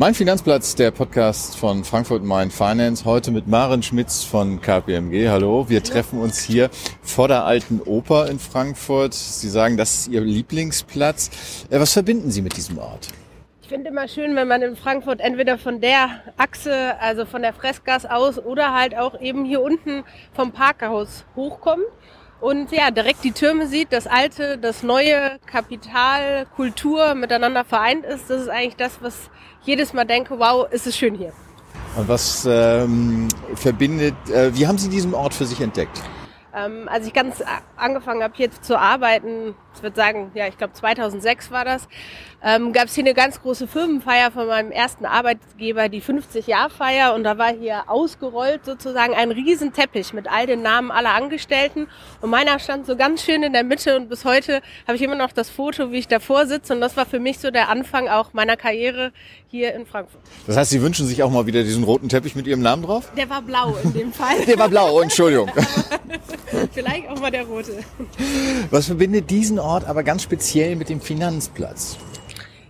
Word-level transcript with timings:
Mein 0.00 0.14
Finanzplatz, 0.14 0.76
der 0.76 0.92
Podcast 0.92 1.58
von 1.58 1.84
Frankfurt 1.84 2.24
Main 2.24 2.50
Finance, 2.50 3.04
heute 3.04 3.30
mit 3.30 3.48
Maren 3.48 3.82
Schmitz 3.82 4.24
von 4.24 4.62
KPMG. 4.62 5.28
Hallo, 5.28 5.68
wir 5.68 5.82
treffen 5.82 6.22
uns 6.22 6.40
hier 6.40 6.70
vor 7.02 7.28
der 7.28 7.44
alten 7.44 7.82
Oper 7.84 8.30
in 8.30 8.38
Frankfurt. 8.38 9.12
Sie 9.12 9.50
sagen, 9.50 9.76
das 9.76 9.94
ist 9.94 10.08
Ihr 10.08 10.22
Lieblingsplatz. 10.22 11.66
Äh, 11.68 11.80
was 11.80 11.92
verbinden 11.92 12.30
Sie 12.30 12.40
mit 12.40 12.56
diesem 12.56 12.78
Ort? 12.78 13.08
Ich 13.60 13.68
finde 13.68 13.90
immer 13.90 14.08
schön, 14.08 14.34
wenn 14.36 14.48
man 14.48 14.62
in 14.62 14.74
Frankfurt 14.74 15.20
entweder 15.20 15.58
von 15.58 15.82
der 15.82 16.22
Achse, 16.38 16.98
also 16.98 17.26
von 17.26 17.42
der 17.42 17.52
Fressgas 17.52 18.06
aus 18.06 18.38
oder 18.38 18.72
halt 18.72 18.96
auch 18.96 19.20
eben 19.20 19.44
hier 19.44 19.60
unten 19.60 20.04
vom 20.32 20.52
Parkhaus 20.52 21.26
hochkommt 21.36 21.84
und 22.40 22.72
ja, 22.72 22.90
direkt 22.90 23.22
die 23.24 23.32
Türme 23.32 23.66
sieht, 23.66 23.92
das 23.92 24.06
alte, 24.06 24.58
das 24.58 24.82
neue, 24.82 25.38
Kapital, 25.46 26.46
Kultur 26.56 27.14
miteinander 27.14 27.64
vereint 27.64 28.04
ist. 28.04 28.30
Das 28.30 28.42
ist 28.42 28.48
eigentlich 28.48 28.76
das, 28.76 29.02
was 29.02 29.30
jedes 29.62 29.92
Mal 29.92 30.04
denke, 30.04 30.38
wow, 30.38 30.66
ist 30.70 30.86
es 30.86 30.96
schön 30.96 31.14
hier. 31.14 31.32
Und 31.96 32.08
was 32.08 32.46
ähm, 32.48 33.28
verbindet, 33.54 34.14
äh, 34.32 34.54
wie 34.54 34.66
haben 34.66 34.78
Sie 34.78 34.88
diesen 34.88 35.12
Ort 35.12 35.34
für 35.34 35.44
sich 35.44 35.60
entdeckt? 35.60 36.00
Ähm, 36.54 36.88
als 36.88 37.06
ich 37.06 37.12
ganz 37.12 37.42
angefangen 37.76 38.22
habe 38.22 38.34
hier 38.36 38.50
zu 38.50 38.78
arbeiten, 38.78 39.54
ich 39.74 39.82
würde 39.82 39.96
sagen, 39.96 40.30
ja, 40.34 40.46
ich 40.46 40.58
glaube 40.58 40.72
2006 40.72 41.50
war 41.50 41.64
das, 41.64 41.88
ähm, 42.42 42.72
gab 42.72 42.86
es 42.86 42.94
hier 42.94 43.04
eine 43.04 43.14
ganz 43.14 43.40
große 43.42 43.66
Firmenfeier 43.66 44.30
von 44.30 44.46
meinem 44.46 44.70
ersten 44.70 45.04
Arbeitgeber, 45.04 45.88
die 45.88 46.00
50-Jahr-Feier. 46.00 47.14
Und 47.14 47.24
da 47.24 47.36
war 47.36 47.52
hier 47.52 47.84
ausgerollt 47.88 48.64
sozusagen 48.64 49.14
ein 49.14 49.30
Riesenteppich 49.30 50.14
mit 50.14 50.30
all 50.30 50.46
den 50.46 50.62
Namen 50.62 50.90
aller 50.90 51.14
Angestellten. 51.14 51.86
Und 52.22 52.30
meiner 52.30 52.58
stand 52.58 52.86
so 52.86 52.96
ganz 52.96 53.22
schön 53.22 53.42
in 53.42 53.52
der 53.52 53.64
Mitte. 53.64 53.96
Und 53.96 54.08
bis 54.08 54.24
heute 54.24 54.62
habe 54.86 54.96
ich 54.96 55.02
immer 55.02 55.16
noch 55.16 55.32
das 55.32 55.50
Foto, 55.50 55.92
wie 55.92 55.98
ich 55.98 56.08
davor 56.08 56.46
sitze. 56.46 56.72
Und 56.72 56.80
das 56.80 56.96
war 56.96 57.04
für 57.04 57.20
mich 57.20 57.38
so 57.38 57.50
der 57.50 57.68
Anfang 57.68 58.08
auch 58.08 58.32
meiner 58.32 58.56
Karriere 58.56 59.12
hier 59.50 59.74
in 59.74 59.84
Frankfurt. 59.84 60.20
Das 60.46 60.56
heißt, 60.56 60.70
Sie 60.70 60.80
wünschen 60.80 61.06
sich 61.06 61.22
auch 61.22 61.30
mal 61.30 61.44
wieder 61.46 61.62
diesen 61.62 61.84
roten 61.84 62.08
Teppich 62.08 62.36
mit 62.36 62.46
Ihrem 62.46 62.62
Namen 62.62 62.84
drauf? 62.84 63.10
Der 63.16 63.28
war 63.28 63.42
blau 63.42 63.76
in 63.82 63.92
dem 63.92 64.12
Fall. 64.12 64.44
der 64.46 64.58
war 64.58 64.68
blau, 64.68 65.00
Entschuldigung. 65.00 65.50
Vielleicht 66.72 67.08
auch 67.08 67.20
mal 67.20 67.30
der 67.30 67.44
rote. 67.44 67.78
Was 68.70 68.86
verbindet 68.86 69.30
diesen 69.30 69.58
Ort 69.62 69.84
aber 69.84 70.02
ganz 70.02 70.22
speziell 70.22 70.76
mit 70.76 70.88
dem 70.88 71.00
Finanzplatz? 71.00 71.98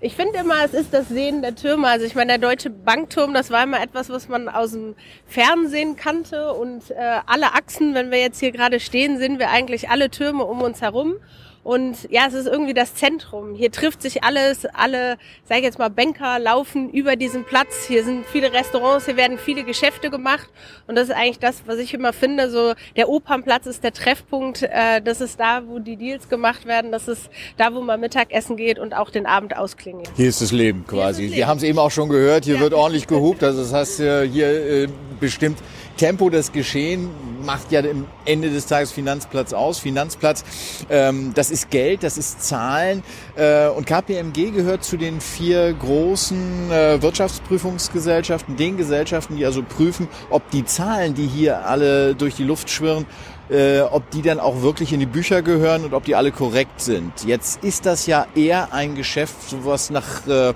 Ich 0.02 0.16
finde 0.16 0.38
immer, 0.38 0.64
es 0.64 0.72
ist 0.72 0.94
das 0.94 1.08
Sehen 1.08 1.42
der 1.42 1.54
Türme. 1.54 1.86
Also 1.86 2.06
ich 2.06 2.14
meine, 2.14 2.38
der 2.38 2.38
Deutsche 2.38 2.70
Bankturm, 2.70 3.34
das 3.34 3.50
war 3.50 3.64
immer 3.64 3.82
etwas, 3.82 4.08
was 4.08 4.28
man 4.28 4.48
aus 4.48 4.70
dem 4.70 4.94
Fernsehen 5.26 5.94
kannte. 5.94 6.54
Und 6.54 6.90
äh, 6.90 7.18
alle 7.26 7.52
Achsen, 7.52 7.94
wenn 7.94 8.10
wir 8.10 8.18
jetzt 8.18 8.40
hier 8.40 8.50
gerade 8.50 8.80
stehen, 8.80 9.18
sehen 9.18 9.38
wir 9.38 9.50
eigentlich 9.50 9.90
alle 9.90 10.08
Türme 10.08 10.44
um 10.44 10.62
uns 10.62 10.80
herum. 10.80 11.16
Und 11.62 12.10
ja, 12.10 12.22
es 12.26 12.32
ist 12.32 12.46
irgendwie 12.46 12.72
das 12.72 12.94
Zentrum. 12.94 13.54
Hier 13.54 13.70
trifft 13.70 14.00
sich 14.00 14.24
alles, 14.24 14.64
alle, 14.64 15.18
sag 15.44 15.58
ich 15.58 15.64
jetzt 15.64 15.78
mal, 15.78 15.90
Banker 15.90 16.38
laufen 16.38 16.90
über 16.90 17.16
diesen 17.16 17.44
Platz. 17.44 17.84
Hier 17.86 18.02
sind 18.02 18.24
viele 18.24 18.52
Restaurants, 18.52 19.04
hier 19.04 19.16
werden 19.16 19.36
viele 19.36 19.64
Geschäfte 19.64 20.08
gemacht. 20.08 20.48
Und 20.86 20.96
das 20.96 21.10
ist 21.10 21.14
eigentlich 21.14 21.38
das, 21.38 21.62
was 21.66 21.78
ich 21.78 21.92
immer 21.92 22.14
finde. 22.14 22.50
So, 22.50 22.72
der 22.96 23.10
Opernplatz 23.10 23.66
ist 23.66 23.84
der 23.84 23.92
Treffpunkt. 23.92 24.62
Äh, 24.62 25.02
das 25.02 25.20
ist 25.20 25.38
da, 25.38 25.62
wo 25.66 25.78
die 25.78 25.96
Deals 25.96 26.30
gemacht 26.30 26.64
werden. 26.64 26.92
Das 26.92 27.08
ist 27.08 27.28
da, 27.58 27.74
wo 27.74 27.82
man 27.82 28.00
Mittagessen 28.00 28.56
geht 28.56 28.78
und 28.78 28.94
auch 28.94 29.10
den 29.10 29.26
Abend 29.26 29.54
ausklingelt. 29.54 30.10
Hier 30.16 30.30
ist 30.30 30.40
das 30.40 30.52
Leben 30.52 30.86
quasi. 30.86 31.02
Das 31.02 31.18
Leben. 31.18 31.34
Wir 31.34 31.46
haben 31.46 31.58
es 31.58 31.62
eben 31.62 31.78
auch 31.78 31.90
schon 31.90 32.08
gehört. 32.08 32.46
Hier 32.46 32.54
ja. 32.54 32.60
wird 32.62 32.72
ordentlich 32.72 33.06
gehupt. 33.06 33.44
Also 33.44 33.60
das 33.60 33.72
heißt, 33.74 33.96
hier 33.98 34.48
äh, 34.48 34.88
bestimmt 35.20 35.58
Tempo 36.00 36.30
des 36.30 36.50
Geschehen 36.50 37.10
macht 37.44 37.70
ja 37.72 37.80
am 37.80 38.06
Ende 38.24 38.48
des 38.48 38.64
Tages 38.64 38.90
Finanzplatz 38.90 39.52
aus. 39.52 39.80
Finanzplatz, 39.80 40.44
ähm, 40.88 41.32
das 41.34 41.50
ist 41.50 41.68
Geld, 41.68 42.02
das 42.02 42.16
ist 42.16 42.42
Zahlen. 42.42 43.02
Äh, 43.36 43.68
und 43.68 43.84
KPMG 43.84 44.50
gehört 44.50 44.82
zu 44.82 44.96
den 44.96 45.20
vier 45.20 45.74
großen 45.74 46.70
äh, 46.70 47.02
Wirtschaftsprüfungsgesellschaften, 47.02 48.56
den 48.56 48.78
Gesellschaften, 48.78 49.36
die 49.36 49.44
also 49.44 49.62
prüfen, 49.62 50.08
ob 50.30 50.48
die 50.52 50.64
Zahlen, 50.64 51.12
die 51.12 51.26
hier 51.26 51.66
alle 51.66 52.14
durch 52.14 52.34
die 52.34 52.44
Luft 52.44 52.70
schwirren, 52.70 53.04
äh, 53.50 53.80
ob 53.80 54.10
die 54.10 54.22
dann 54.22 54.40
auch 54.40 54.62
wirklich 54.62 54.94
in 54.94 55.00
die 55.00 55.06
Bücher 55.06 55.42
gehören 55.42 55.84
und 55.84 55.92
ob 55.92 56.06
die 56.06 56.14
alle 56.14 56.32
korrekt 56.32 56.80
sind. 56.80 57.12
Jetzt 57.26 57.62
ist 57.62 57.84
das 57.84 58.06
ja 58.06 58.26
eher 58.34 58.72
ein 58.72 58.94
Geschäft, 58.94 59.54
was 59.64 59.90
nach 59.90 60.26
äh, 60.26 60.54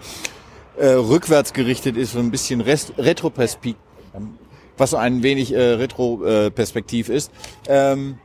äh, 0.79 0.87
rückwärts 0.87 1.53
gerichtet 1.53 1.99
ist, 1.99 2.13
so 2.13 2.19
ein 2.19 2.31
bisschen 2.31 2.63
Retroperspektiv 2.63 3.77
was 4.77 4.91
so 4.91 4.97
ein 4.97 5.23
wenig 5.23 5.53
äh, 5.53 5.75
Retro-Perspektiv 5.75 7.09
ist. 7.09 7.31
Ähm, 7.69 8.19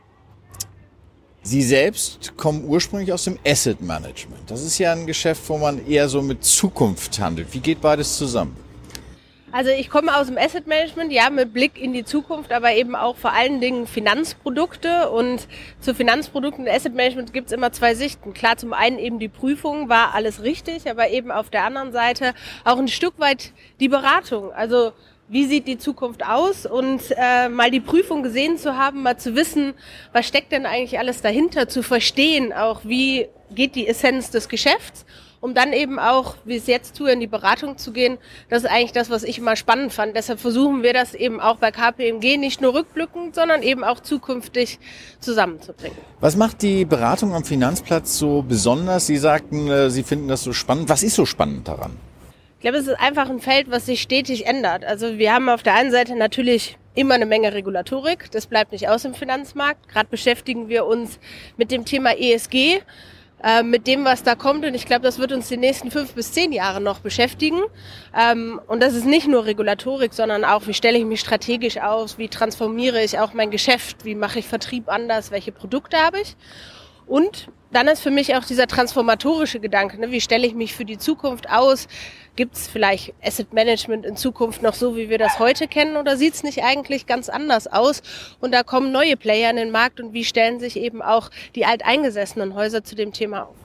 Sie 1.42 1.62
selbst 1.62 2.36
kommen 2.36 2.64
ursprünglich 2.66 3.12
aus 3.14 3.24
dem 3.24 3.38
Asset 3.46 3.80
Management. 3.80 4.50
Das 4.50 4.62
ist 4.62 4.78
ja 4.78 4.92
ein 4.92 5.06
Geschäft, 5.06 5.42
wo 5.48 5.56
man 5.56 5.86
eher 5.86 6.06
so 6.08 6.20
mit 6.20 6.44
Zukunft 6.44 7.18
handelt. 7.18 7.48
Wie 7.54 7.60
geht 7.60 7.80
beides 7.80 8.18
zusammen? 8.18 8.54
Also 9.52 9.70
ich 9.70 9.90
komme 9.90 10.16
aus 10.16 10.28
dem 10.28 10.38
Asset 10.38 10.68
Management, 10.68 11.12
ja, 11.12 11.28
mit 11.28 11.52
Blick 11.52 11.80
in 11.80 11.92
die 11.92 12.04
Zukunft, 12.04 12.52
aber 12.52 12.72
eben 12.74 12.94
auch 12.94 13.16
vor 13.16 13.32
allen 13.32 13.60
Dingen 13.60 13.86
Finanzprodukte. 13.88 15.10
Und 15.10 15.48
zu 15.80 15.92
Finanzprodukten 15.92 16.66
und 16.66 16.70
Asset 16.70 16.94
Management 16.94 17.32
gibt 17.32 17.48
es 17.48 17.52
immer 17.52 17.72
zwei 17.72 17.94
Sichten. 17.94 18.32
Klar, 18.32 18.58
zum 18.58 18.72
einen 18.72 18.98
eben 18.98 19.18
die 19.18 19.28
Prüfung 19.28 19.88
war 19.88 20.14
alles 20.14 20.42
richtig, 20.42 20.88
aber 20.88 21.08
eben 21.08 21.32
auf 21.32 21.50
der 21.50 21.64
anderen 21.64 21.90
Seite 21.90 22.34
auch 22.64 22.78
ein 22.78 22.86
Stück 22.86 23.14
weit 23.18 23.52
die 23.80 23.88
Beratung. 23.88 24.52
Also 24.52 24.92
wie 25.30 25.46
sieht 25.46 25.68
die 25.68 25.78
Zukunft 25.78 26.26
aus 26.26 26.66
und 26.66 27.00
äh, 27.16 27.48
mal 27.48 27.70
die 27.70 27.80
Prüfung 27.80 28.24
gesehen 28.24 28.58
zu 28.58 28.76
haben, 28.76 29.02
mal 29.02 29.16
zu 29.16 29.36
wissen, 29.36 29.74
was 30.12 30.26
steckt 30.26 30.50
denn 30.50 30.66
eigentlich 30.66 30.98
alles 30.98 31.22
dahinter, 31.22 31.68
zu 31.68 31.84
verstehen 31.84 32.52
auch, 32.52 32.80
wie 32.82 33.28
geht 33.54 33.76
die 33.76 33.86
Essenz 33.86 34.32
des 34.32 34.48
Geschäfts, 34.48 35.04
um 35.40 35.54
dann 35.54 35.72
eben 35.72 36.00
auch, 36.00 36.34
wie 36.44 36.56
es 36.56 36.66
jetzt 36.66 36.96
tue, 36.96 37.12
in 37.12 37.20
die 37.20 37.28
Beratung 37.28 37.78
zu 37.78 37.92
gehen. 37.92 38.18
Das 38.48 38.64
ist 38.64 38.70
eigentlich 38.70 38.90
das, 38.90 39.08
was 39.08 39.22
ich 39.22 39.38
immer 39.38 39.54
spannend 39.54 39.92
fand. 39.92 40.16
Deshalb 40.16 40.40
versuchen 40.40 40.82
wir 40.82 40.92
das 40.92 41.14
eben 41.14 41.40
auch 41.40 41.58
bei 41.58 41.70
KPMG 41.70 42.36
nicht 42.36 42.60
nur 42.60 42.74
rückblickend, 42.74 43.36
sondern 43.36 43.62
eben 43.62 43.84
auch 43.84 44.00
zukünftig 44.00 44.80
zusammenzubringen. 45.20 45.96
Was 46.18 46.34
macht 46.34 46.60
die 46.62 46.84
Beratung 46.84 47.34
am 47.34 47.44
Finanzplatz 47.44 48.18
so 48.18 48.42
besonders? 48.42 49.06
Sie 49.06 49.16
sagten, 49.16 49.70
äh, 49.70 49.90
Sie 49.90 50.02
finden 50.02 50.26
das 50.26 50.42
so 50.42 50.52
spannend. 50.52 50.88
Was 50.88 51.04
ist 51.04 51.14
so 51.14 51.24
spannend 51.24 51.68
daran? 51.68 52.09
Ich 52.60 52.62
glaube, 52.62 52.76
es 52.76 52.88
ist 52.88 53.00
einfach 53.00 53.30
ein 53.30 53.40
Feld, 53.40 53.70
was 53.70 53.86
sich 53.86 54.02
stetig 54.02 54.44
ändert. 54.44 54.84
Also 54.84 55.16
wir 55.16 55.32
haben 55.32 55.48
auf 55.48 55.62
der 55.62 55.76
einen 55.76 55.90
Seite 55.90 56.14
natürlich 56.14 56.76
immer 56.94 57.14
eine 57.14 57.24
Menge 57.24 57.54
Regulatorik. 57.54 58.30
Das 58.32 58.46
bleibt 58.46 58.72
nicht 58.72 58.86
aus 58.86 59.06
im 59.06 59.14
Finanzmarkt. 59.14 59.88
Gerade 59.88 60.10
beschäftigen 60.10 60.68
wir 60.68 60.84
uns 60.84 61.18
mit 61.56 61.70
dem 61.70 61.86
Thema 61.86 62.10
ESG, 62.10 62.82
äh, 63.42 63.62
mit 63.62 63.86
dem, 63.86 64.04
was 64.04 64.24
da 64.24 64.34
kommt. 64.34 64.66
Und 64.66 64.74
ich 64.74 64.84
glaube, 64.84 65.00
das 65.00 65.18
wird 65.18 65.32
uns 65.32 65.48
die 65.48 65.56
nächsten 65.56 65.90
fünf 65.90 66.12
bis 66.12 66.32
zehn 66.32 66.52
Jahre 66.52 66.82
noch 66.82 66.98
beschäftigen. 66.98 67.62
Ähm, 68.14 68.60
und 68.66 68.82
das 68.82 68.92
ist 68.92 69.06
nicht 69.06 69.26
nur 69.26 69.46
Regulatorik, 69.46 70.12
sondern 70.12 70.44
auch, 70.44 70.66
wie 70.66 70.74
stelle 70.74 70.98
ich 70.98 71.06
mich 71.06 71.20
strategisch 71.20 71.78
aus, 71.78 72.18
wie 72.18 72.28
transformiere 72.28 73.02
ich 73.02 73.18
auch 73.18 73.32
mein 73.32 73.50
Geschäft, 73.50 74.04
wie 74.04 74.14
mache 74.14 74.38
ich 74.38 74.46
Vertrieb 74.46 74.90
anders, 74.90 75.30
welche 75.30 75.50
Produkte 75.50 75.96
habe 75.96 76.20
ich. 76.20 76.36
Und 77.10 77.48
dann 77.72 77.88
ist 77.88 78.02
für 78.02 78.12
mich 78.12 78.36
auch 78.36 78.44
dieser 78.44 78.68
transformatorische 78.68 79.58
Gedanke, 79.58 79.98
ne? 80.00 80.12
wie 80.12 80.20
stelle 80.20 80.46
ich 80.46 80.54
mich 80.54 80.76
für 80.76 80.84
die 80.84 80.96
Zukunft 80.96 81.50
aus? 81.50 81.88
Gibt 82.36 82.54
es 82.54 82.68
vielleicht 82.68 83.14
Asset 83.20 83.52
Management 83.52 84.06
in 84.06 84.16
Zukunft 84.16 84.62
noch 84.62 84.74
so, 84.74 84.96
wie 84.96 85.08
wir 85.08 85.18
das 85.18 85.40
heute 85.40 85.66
kennen, 85.66 85.96
oder 85.96 86.16
sieht 86.16 86.34
es 86.34 86.44
nicht 86.44 86.62
eigentlich 86.62 87.06
ganz 87.06 87.28
anders 87.28 87.66
aus? 87.66 88.02
Und 88.38 88.54
da 88.54 88.62
kommen 88.62 88.92
neue 88.92 89.16
Player 89.16 89.50
in 89.50 89.56
den 89.56 89.72
Markt 89.72 90.00
und 90.00 90.12
wie 90.12 90.24
stellen 90.24 90.60
sich 90.60 90.76
eben 90.76 91.02
auch 91.02 91.30
die 91.56 91.66
alteingesessenen 91.66 92.54
Häuser 92.54 92.84
zu 92.84 92.94
dem 92.94 93.12
Thema 93.12 93.42
auf? 93.48 93.56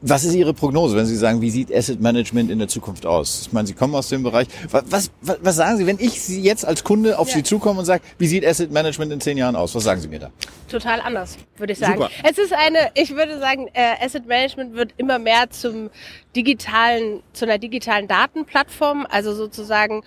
Was 0.00 0.24
ist 0.24 0.34
Ihre 0.34 0.54
Prognose, 0.54 0.96
wenn 0.96 1.06
Sie 1.06 1.16
sagen, 1.16 1.40
wie 1.40 1.50
sieht 1.50 1.74
Asset 1.74 2.00
Management 2.00 2.50
in 2.50 2.58
der 2.58 2.68
Zukunft 2.68 3.06
aus? 3.06 3.42
Ich 3.42 3.52
meine, 3.52 3.66
Sie 3.66 3.74
kommen 3.74 3.94
aus 3.94 4.08
dem 4.08 4.22
Bereich. 4.22 4.48
Was, 4.70 5.10
was, 5.20 5.38
was 5.42 5.56
sagen 5.56 5.78
Sie, 5.78 5.86
wenn 5.86 5.98
ich 5.98 6.20
Sie 6.20 6.40
jetzt 6.40 6.64
als 6.64 6.84
Kunde 6.84 7.18
auf 7.18 7.28
ja. 7.28 7.36
Sie 7.36 7.42
zukomme 7.42 7.80
und 7.80 7.86
sage, 7.86 8.02
wie 8.18 8.26
sieht 8.26 8.46
Asset 8.46 8.70
Management 8.70 9.12
in 9.12 9.20
zehn 9.20 9.38
Jahren 9.38 9.56
aus? 9.56 9.74
Was 9.74 9.84
sagen 9.84 10.00
Sie 10.00 10.08
mir 10.08 10.18
da? 10.18 10.30
Total 10.68 11.00
anders, 11.00 11.36
würde 11.56 11.72
ich 11.72 11.78
sagen. 11.78 11.94
Super. 11.94 12.10
Es 12.24 12.38
ist 12.38 12.52
eine, 12.52 12.90
ich 12.94 13.14
würde 13.14 13.38
sagen, 13.38 13.68
äh, 13.72 14.04
Asset 14.04 14.26
Management 14.26 14.74
wird 14.74 14.92
immer 14.96 15.18
mehr 15.18 15.50
zum 15.50 15.90
digitalen, 16.36 17.22
zu 17.32 17.44
einer 17.46 17.58
digitalen 17.58 18.08
Datenplattform, 18.08 19.06
also 19.08 19.34
sozusagen 19.34 20.02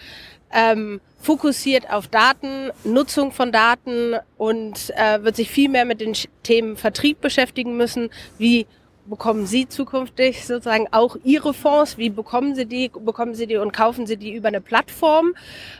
ähm, 0.53 1.01
fokussiert 1.19 1.89
auf 1.92 2.07
Daten, 2.07 2.71
Nutzung 2.83 3.31
von 3.31 3.51
Daten 3.51 4.15
und 4.38 4.92
äh, 4.95 5.24
wird 5.24 5.36
sich 5.36 5.50
viel 5.50 5.69
mehr 5.69 5.86
mit 5.86 6.01
den 6.01 6.13
Themen 6.44 6.77
Vertrieb 6.77 7.21
beschäftigen 7.21 7.77
müssen, 7.77 8.09
wie 8.38 8.65
bekommen 9.12 9.46
Sie 9.46 9.68
zukünftig 9.68 10.48
sozusagen 10.48 10.88
auch 10.92 11.18
Ihre 11.24 11.54
Fonds? 11.54 12.00
Wie 12.00 12.10
bekommen 12.10 12.56
Sie 12.56 12.66
die? 12.66 12.90
Bekommen 12.90 13.36
Sie 13.36 13.46
die 13.46 13.58
und 13.58 13.74
kaufen 13.74 14.08
Sie 14.08 14.18
die 14.18 14.34
über 14.34 14.48
eine 14.48 14.62
Plattform? 14.62 15.34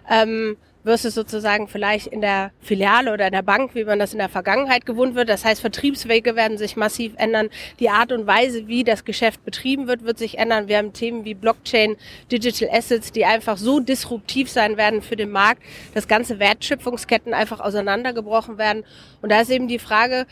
Ähm, 0.08 0.58
versus 0.84 1.14
sozusagen 1.14 1.68
vielleicht 1.68 2.08
in 2.08 2.22
der 2.22 2.52
Filiale 2.60 3.14
oder 3.14 3.28
in 3.28 3.34
der 3.34 3.44
Bank, 3.44 3.76
wie 3.76 3.84
man 3.84 4.00
das 4.00 4.14
in 4.14 4.20
der 4.20 4.30
Vergangenheit 4.30 4.86
gewohnt 4.86 5.16
wird. 5.16 5.30
Das 5.30 5.46
heißt, 5.46 5.62
Vertriebswege 5.62 6.36
werden 6.36 6.58
sich 6.58 6.76
massiv 6.76 7.14
ändern. 7.18 7.50
Die 7.80 7.90
Art 7.90 8.12
und 8.12 8.26
Weise, 8.28 8.68
wie 8.68 8.84
das 8.84 9.06
Geschäft 9.06 9.44
betrieben 9.46 9.88
wird, 9.88 10.04
wird 10.04 10.18
sich 10.18 10.38
ändern. 10.38 10.68
Wir 10.68 10.78
haben 10.78 10.94
Themen 10.94 11.26
wie 11.26 11.34
Blockchain, 11.34 11.98
Digital 12.32 12.70
Assets, 12.72 13.12
die 13.12 13.26
einfach 13.26 13.58
so 13.58 13.80
disruptiv 13.80 14.50
sein 14.50 14.78
werden 14.78 15.02
für 15.02 15.16
den 15.16 15.32
Markt, 15.32 15.62
dass 15.94 16.08
ganze 16.08 16.40
Wertschöpfungsketten 16.40 17.34
einfach 17.34 17.60
auseinandergebrochen 17.60 18.58
werden. 18.58 18.84
Und 19.22 19.32
da 19.32 19.42
ist 19.42 19.52
eben 19.52 19.68
die 19.68 19.80
Frage, 19.80 20.26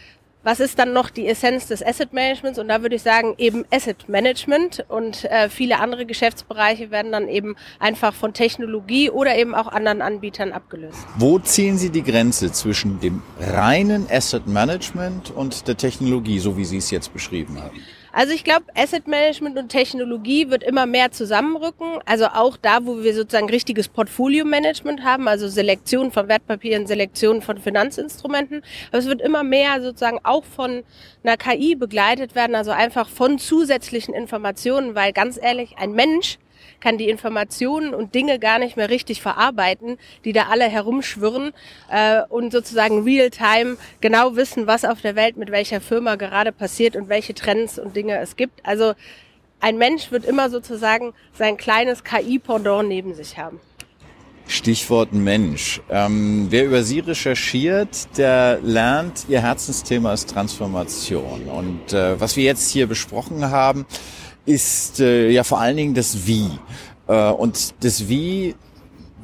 was 0.44 0.59
ist 0.59 0.80
dann 0.80 0.94
noch 0.94 1.09
die 1.09 1.27
Essenz 1.27 1.68
des 1.68 1.86
Asset 1.86 2.13
Managements? 2.13 2.59
Und 2.59 2.69
da 2.69 2.81
würde 2.81 2.95
ich 2.95 3.01
sagen, 3.01 3.36
eben 3.38 3.65
Asset 3.71 4.07
Management 4.07 4.86
und 4.88 5.25
äh, 5.25 5.50
viele 5.50 5.80
andere 5.80 6.06
Geschäftsbereiche 6.06 6.91
werden 6.91 7.12
dann 7.12 7.27
eben 7.27 7.56
einfach 7.80 8.13
von 8.13 8.33
Technologie 8.33 9.09
oder 9.09 9.36
eben 9.36 9.53
auch 9.53 9.68
anderen 9.68 10.01
Anbietern 10.01 10.51
abgelöst. 10.51 10.97
Wo 11.18 11.39
ziehen 11.39 11.77
Sie 11.77 11.89
die 11.89 12.03
Grenze 12.03 12.51
zwischen 12.51 13.00
dem 13.00 13.21
reinen 13.39 14.07
Asset 14.09 14.47
Management 14.47 15.31
und 15.31 15.68
der 15.68 15.75
Technologie, 15.75 16.39
so 16.39 16.56
wie 16.57 16.65
Sie 16.65 16.77
es 16.77 16.89
jetzt 16.89 17.12
beschrieben 17.13 17.62
haben? 17.62 17.81
Also 18.11 18.33
ich 18.33 18.44
glaube, 18.44 18.65
Asset 18.75 19.07
Management 19.07 19.57
und 19.57 19.69
Technologie 19.69 20.50
wird 20.50 20.63
immer 20.63 20.85
mehr 20.85 21.11
zusammenrücken. 21.11 22.00
Also 22.06 22.27
auch 22.27 22.57
da, 22.57 22.85
wo 22.85 23.03
wir 23.03 23.13
sozusagen 23.13 23.50
richtiges 23.50 23.88
Portfolio-Management 23.88 25.03
haben, 25.03 25.27
also 25.27 25.47
Selektion 25.47 26.11
von 26.11 26.27
Wertpapieren, 26.27 26.88
Selektion 26.88 27.41
von 27.41 27.57
Finanzinstrumenten. 27.57 28.63
Aber 28.89 29.00
es 29.00 29.06
wird 29.06 29.21
immer 29.21 29.44
mehr 29.44 29.81
sozusagen 29.81 30.19
auch 30.23 30.44
von 30.44 30.83
einer 31.23 31.38
KI 31.38 31.75
begleitet 31.75 32.35
werden, 32.35 32.56
also 32.56 32.71
einfach 32.71 33.09
von 33.09 33.38
zusätzlichen 33.38 34.13
Informationen, 34.13 34.95
weil 34.95 35.13
ganz 35.13 35.39
ehrlich, 35.41 35.77
ein 35.77 35.91
Mensch 35.91 36.38
kann 36.79 36.97
die 36.97 37.09
Informationen 37.09 37.93
und 37.93 38.15
Dinge 38.15 38.39
gar 38.39 38.59
nicht 38.59 38.77
mehr 38.77 38.89
richtig 38.89 39.21
verarbeiten, 39.21 39.97
die 40.25 40.33
da 40.33 40.47
alle 40.49 40.65
herumschwirren 40.65 41.51
äh, 41.89 42.21
und 42.29 42.51
sozusagen 42.51 43.03
real-time 43.03 43.77
genau 44.01 44.35
wissen, 44.35 44.67
was 44.67 44.85
auf 44.85 45.01
der 45.01 45.15
Welt 45.15 45.37
mit 45.37 45.51
welcher 45.51 45.81
Firma 45.81 46.15
gerade 46.15 46.51
passiert 46.51 46.95
und 46.95 47.09
welche 47.09 47.33
Trends 47.33 47.79
und 47.79 47.95
Dinge 47.95 48.17
es 48.19 48.35
gibt. 48.35 48.65
Also 48.65 48.93
ein 49.59 49.77
Mensch 49.77 50.11
wird 50.11 50.25
immer 50.25 50.49
sozusagen 50.49 51.13
sein 51.33 51.57
kleines 51.57 52.03
KI-Pendant 52.03 52.87
neben 52.87 53.13
sich 53.13 53.37
haben. 53.37 53.59
Stichwort 54.49 55.13
Mensch. 55.13 55.79
Ähm, 55.91 56.47
wer 56.49 56.65
über 56.65 56.81
Sie 56.81 56.99
recherchiert, 56.99 58.17
der 58.17 58.59
lernt, 58.63 59.25
Ihr 59.29 59.41
Herzensthema 59.41 60.11
ist 60.13 60.29
Transformation. 60.29 61.43
Und 61.43 61.93
äh, 61.93 62.19
was 62.19 62.35
wir 62.35 62.45
jetzt 62.45 62.71
hier 62.71 62.87
besprochen 62.87 63.51
haben, 63.51 63.85
ist 64.45 65.00
äh, 65.00 65.30
ja 65.30 65.44
vor 65.44 65.59
allen 65.59 65.77
Dingen 65.77 65.94
das 65.94 66.25
Wie. 66.27 66.50
Äh, 67.07 67.31
und 67.31 67.74
das 67.81 68.07
Wie, 68.07 68.56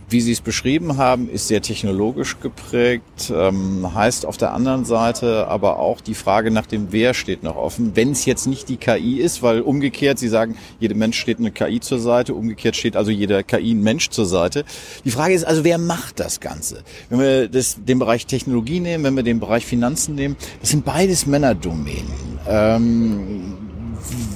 wie 0.09 0.21
Sie 0.21 0.31
es 0.31 0.41
beschrieben 0.41 0.97
haben, 0.97 1.29
ist 1.29 1.47
sehr 1.47 1.61
technologisch 1.61 2.39
geprägt, 2.39 3.33
ähm, 3.33 3.93
heißt 3.93 4.25
auf 4.25 4.37
der 4.37 4.53
anderen 4.53 4.85
Seite 4.85 5.47
aber 5.47 5.79
auch 5.79 5.99
die 5.99 6.13
Frage 6.13 6.51
nach 6.51 6.67
dem 6.67 6.91
Wer 6.91 7.13
steht 7.13 7.41
noch 7.43 7.55
offen. 7.55 7.95
Wenn 7.95 8.11
es 8.11 8.25
jetzt 8.25 8.45
nicht 8.45 8.69
die 8.69 8.77
KI 8.77 9.19
ist, 9.19 9.41
weil 9.41 9.61
umgekehrt, 9.61 10.19
Sie 10.19 10.27
sagen, 10.27 10.57
jedem 10.79 10.99
Mensch 10.99 11.19
steht 11.19 11.39
eine 11.39 11.51
KI 11.51 11.79
zur 11.79 11.99
Seite, 11.99 12.35
umgekehrt 12.35 12.75
steht 12.75 12.95
also 12.95 13.09
jeder 13.09 13.41
KI 13.41 13.73
ein 13.73 13.81
Mensch 13.81 14.09
zur 14.09 14.25
Seite. 14.25 14.63
Die 15.05 15.11
Frage 15.11 15.33
ist 15.33 15.43
also, 15.43 15.63
wer 15.63 15.77
macht 15.77 16.19
das 16.19 16.39
Ganze? 16.39 16.83
Wenn 17.09 17.19
wir 17.19 17.47
das, 17.47 17.77
den 17.83 17.97
Bereich 17.99 18.27
Technologie 18.27 18.79
nehmen, 18.79 19.03
wenn 19.03 19.15
wir 19.15 19.23
den 19.23 19.39
Bereich 19.39 19.65
Finanzen 19.65 20.15
nehmen, 20.15 20.35
das 20.61 20.69
sind 20.69 20.85
beides 20.85 21.25
Männerdomänen. 21.25 22.39
Ähm, 22.47 23.64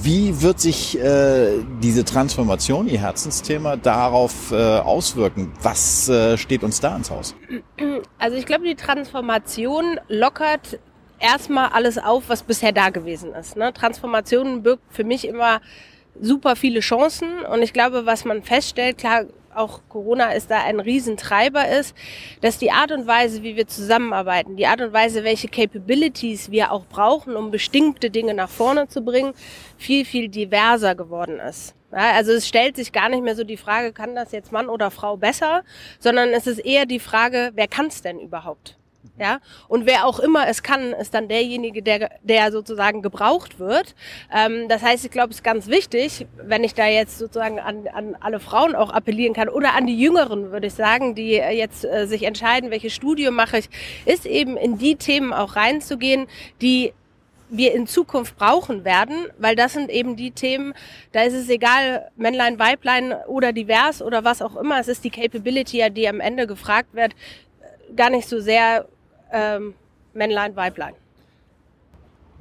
wie 0.02 0.42
wird 0.42 0.60
sich 0.60 0.98
äh, 0.98 1.58
diese 1.82 2.04
Transformation, 2.04 2.88
Ihr 2.88 3.00
Herzensthema, 3.00 3.76
darauf 3.76 4.52
äh, 4.52 4.56
auswirken? 4.56 5.52
Was 5.62 6.08
äh, 6.08 6.36
steht 6.36 6.62
uns 6.64 6.80
da 6.80 6.96
ins 6.96 7.10
Haus? 7.10 7.34
Also 8.18 8.36
ich 8.36 8.46
glaube, 8.46 8.64
die 8.64 8.74
Transformation 8.74 10.00
lockert 10.08 10.78
erstmal 11.18 11.68
alles 11.68 11.98
auf, 11.98 12.24
was 12.28 12.42
bisher 12.42 12.72
da 12.72 12.90
gewesen 12.90 13.32
ist. 13.34 13.56
Ne? 13.56 13.72
Transformation 13.72 14.62
birgt 14.62 14.82
für 14.90 15.04
mich 15.04 15.26
immer 15.26 15.60
super 16.20 16.56
viele 16.56 16.80
Chancen 16.80 17.44
und 17.44 17.62
ich 17.62 17.72
glaube, 17.72 18.06
was 18.06 18.24
man 18.24 18.42
feststellt, 18.42 18.98
klar, 18.98 19.24
auch 19.54 19.80
Corona 19.88 20.32
ist 20.32 20.50
da 20.50 20.62
ein 20.62 20.80
Riesentreiber 20.80 21.68
ist, 21.68 21.94
dass 22.40 22.58
die 22.58 22.70
Art 22.70 22.92
und 22.92 23.06
Weise, 23.06 23.42
wie 23.42 23.56
wir 23.56 23.66
zusammenarbeiten, 23.66 24.56
die 24.56 24.66
Art 24.66 24.80
und 24.80 24.92
Weise, 24.92 25.24
welche 25.24 25.48
Capabilities 25.48 26.50
wir 26.50 26.72
auch 26.72 26.86
brauchen, 26.86 27.36
um 27.36 27.50
bestimmte 27.50 28.10
Dinge 28.10 28.34
nach 28.34 28.48
vorne 28.48 28.88
zu 28.88 29.02
bringen, 29.02 29.34
viel, 29.76 30.04
viel 30.04 30.28
diverser 30.28 30.94
geworden 30.94 31.40
ist. 31.40 31.74
Ja, 31.92 32.12
also 32.12 32.32
es 32.32 32.46
stellt 32.46 32.76
sich 32.76 32.92
gar 32.92 33.08
nicht 33.08 33.24
mehr 33.24 33.34
so 33.34 33.42
die 33.42 33.56
Frage, 33.56 33.92
kann 33.92 34.14
das 34.14 34.30
jetzt 34.30 34.52
Mann 34.52 34.68
oder 34.68 34.92
Frau 34.92 35.16
besser, 35.16 35.64
sondern 35.98 36.28
es 36.30 36.46
ist 36.46 36.58
eher 36.58 36.86
die 36.86 37.00
Frage, 37.00 37.50
wer 37.54 37.66
kann 37.66 37.86
es 37.86 38.02
denn 38.02 38.20
überhaupt? 38.20 38.79
Ja, 39.20 39.40
und 39.68 39.84
wer 39.84 40.06
auch 40.06 40.18
immer 40.18 40.48
es 40.48 40.62
kann, 40.62 40.94
ist 40.94 41.12
dann 41.12 41.28
derjenige, 41.28 41.82
der, 41.82 42.10
der 42.22 42.50
sozusagen 42.50 43.02
gebraucht 43.02 43.58
wird. 43.58 43.94
Ähm, 44.34 44.66
das 44.70 44.80
heißt, 44.80 45.04
ich 45.04 45.10
glaube, 45.10 45.28
es 45.28 45.36
ist 45.36 45.44
ganz 45.44 45.66
wichtig, 45.66 46.26
wenn 46.42 46.64
ich 46.64 46.72
da 46.72 46.86
jetzt 46.86 47.18
sozusagen 47.18 47.60
an, 47.60 47.86
an 47.88 48.16
alle 48.18 48.40
Frauen 48.40 48.74
auch 48.74 48.88
appellieren 48.88 49.34
kann 49.34 49.50
oder 49.50 49.74
an 49.74 49.86
die 49.86 50.00
Jüngeren, 50.00 50.52
würde 50.52 50.68
ich 50.68 50.72
sagen, 50.72 51.14
die 51.14 51.32
jetzt 51.32 51.84
äh, 51.84 52.06
sich 52.06 52.22
entscheiden, 52.22 52.70
welches 52.70 52.94
Studium 52.94 53.34
mache 53.34 53.58
ich, 53.58 53.68
ist 54.06 54.24
eben 54.24 54.56
in 54.56 54.78
die 54.78 54.96
Themen 54.96 55.34
auch 55.34 55.54
reinzugehen, 55.54 56.26
die 56.62 56.94
wir 57.50 57.74
in 57.74 57.86
Zukunft 57.86 58.38
brauchen 58.38 58.86
werden, 58.86 59.26
weil 59.36 59.54
das 59.54 59.74
sind 59.74 59.90
eben 59.90 60.16
die 60.16 60.30
Themen, 60.30 60.72
da 61.12 61.24
ist 61.24 61.34
es 61.34 61.50
egal, 61.50 62.10
Männlein, 62.16 62.58
Weiblein 62.58 63.12
oder 63.26 63.52
divers 63.52 64.00
oder 64.00 64.24
was 64.24 64.40
auch 64.40 64.56
immer, 64.56 64.80
es 64.80 64.88
ist 64.88 65.04
die 65.04 65.10
Capability, 65.10 65.86
die 65.90 66.08
am 66.08 66.20
Ende 66.20 66.46
gefragt 66.46 66.94
wird, 66.94 67.14
gar 67.94 68.08
nicht 68.08 68.26
so 68.26 68.40
sehr 68.40 68.86
ähm, 69.32 69.74
Männlein, 70.14 70.56
Weiblein. 70.56 70.94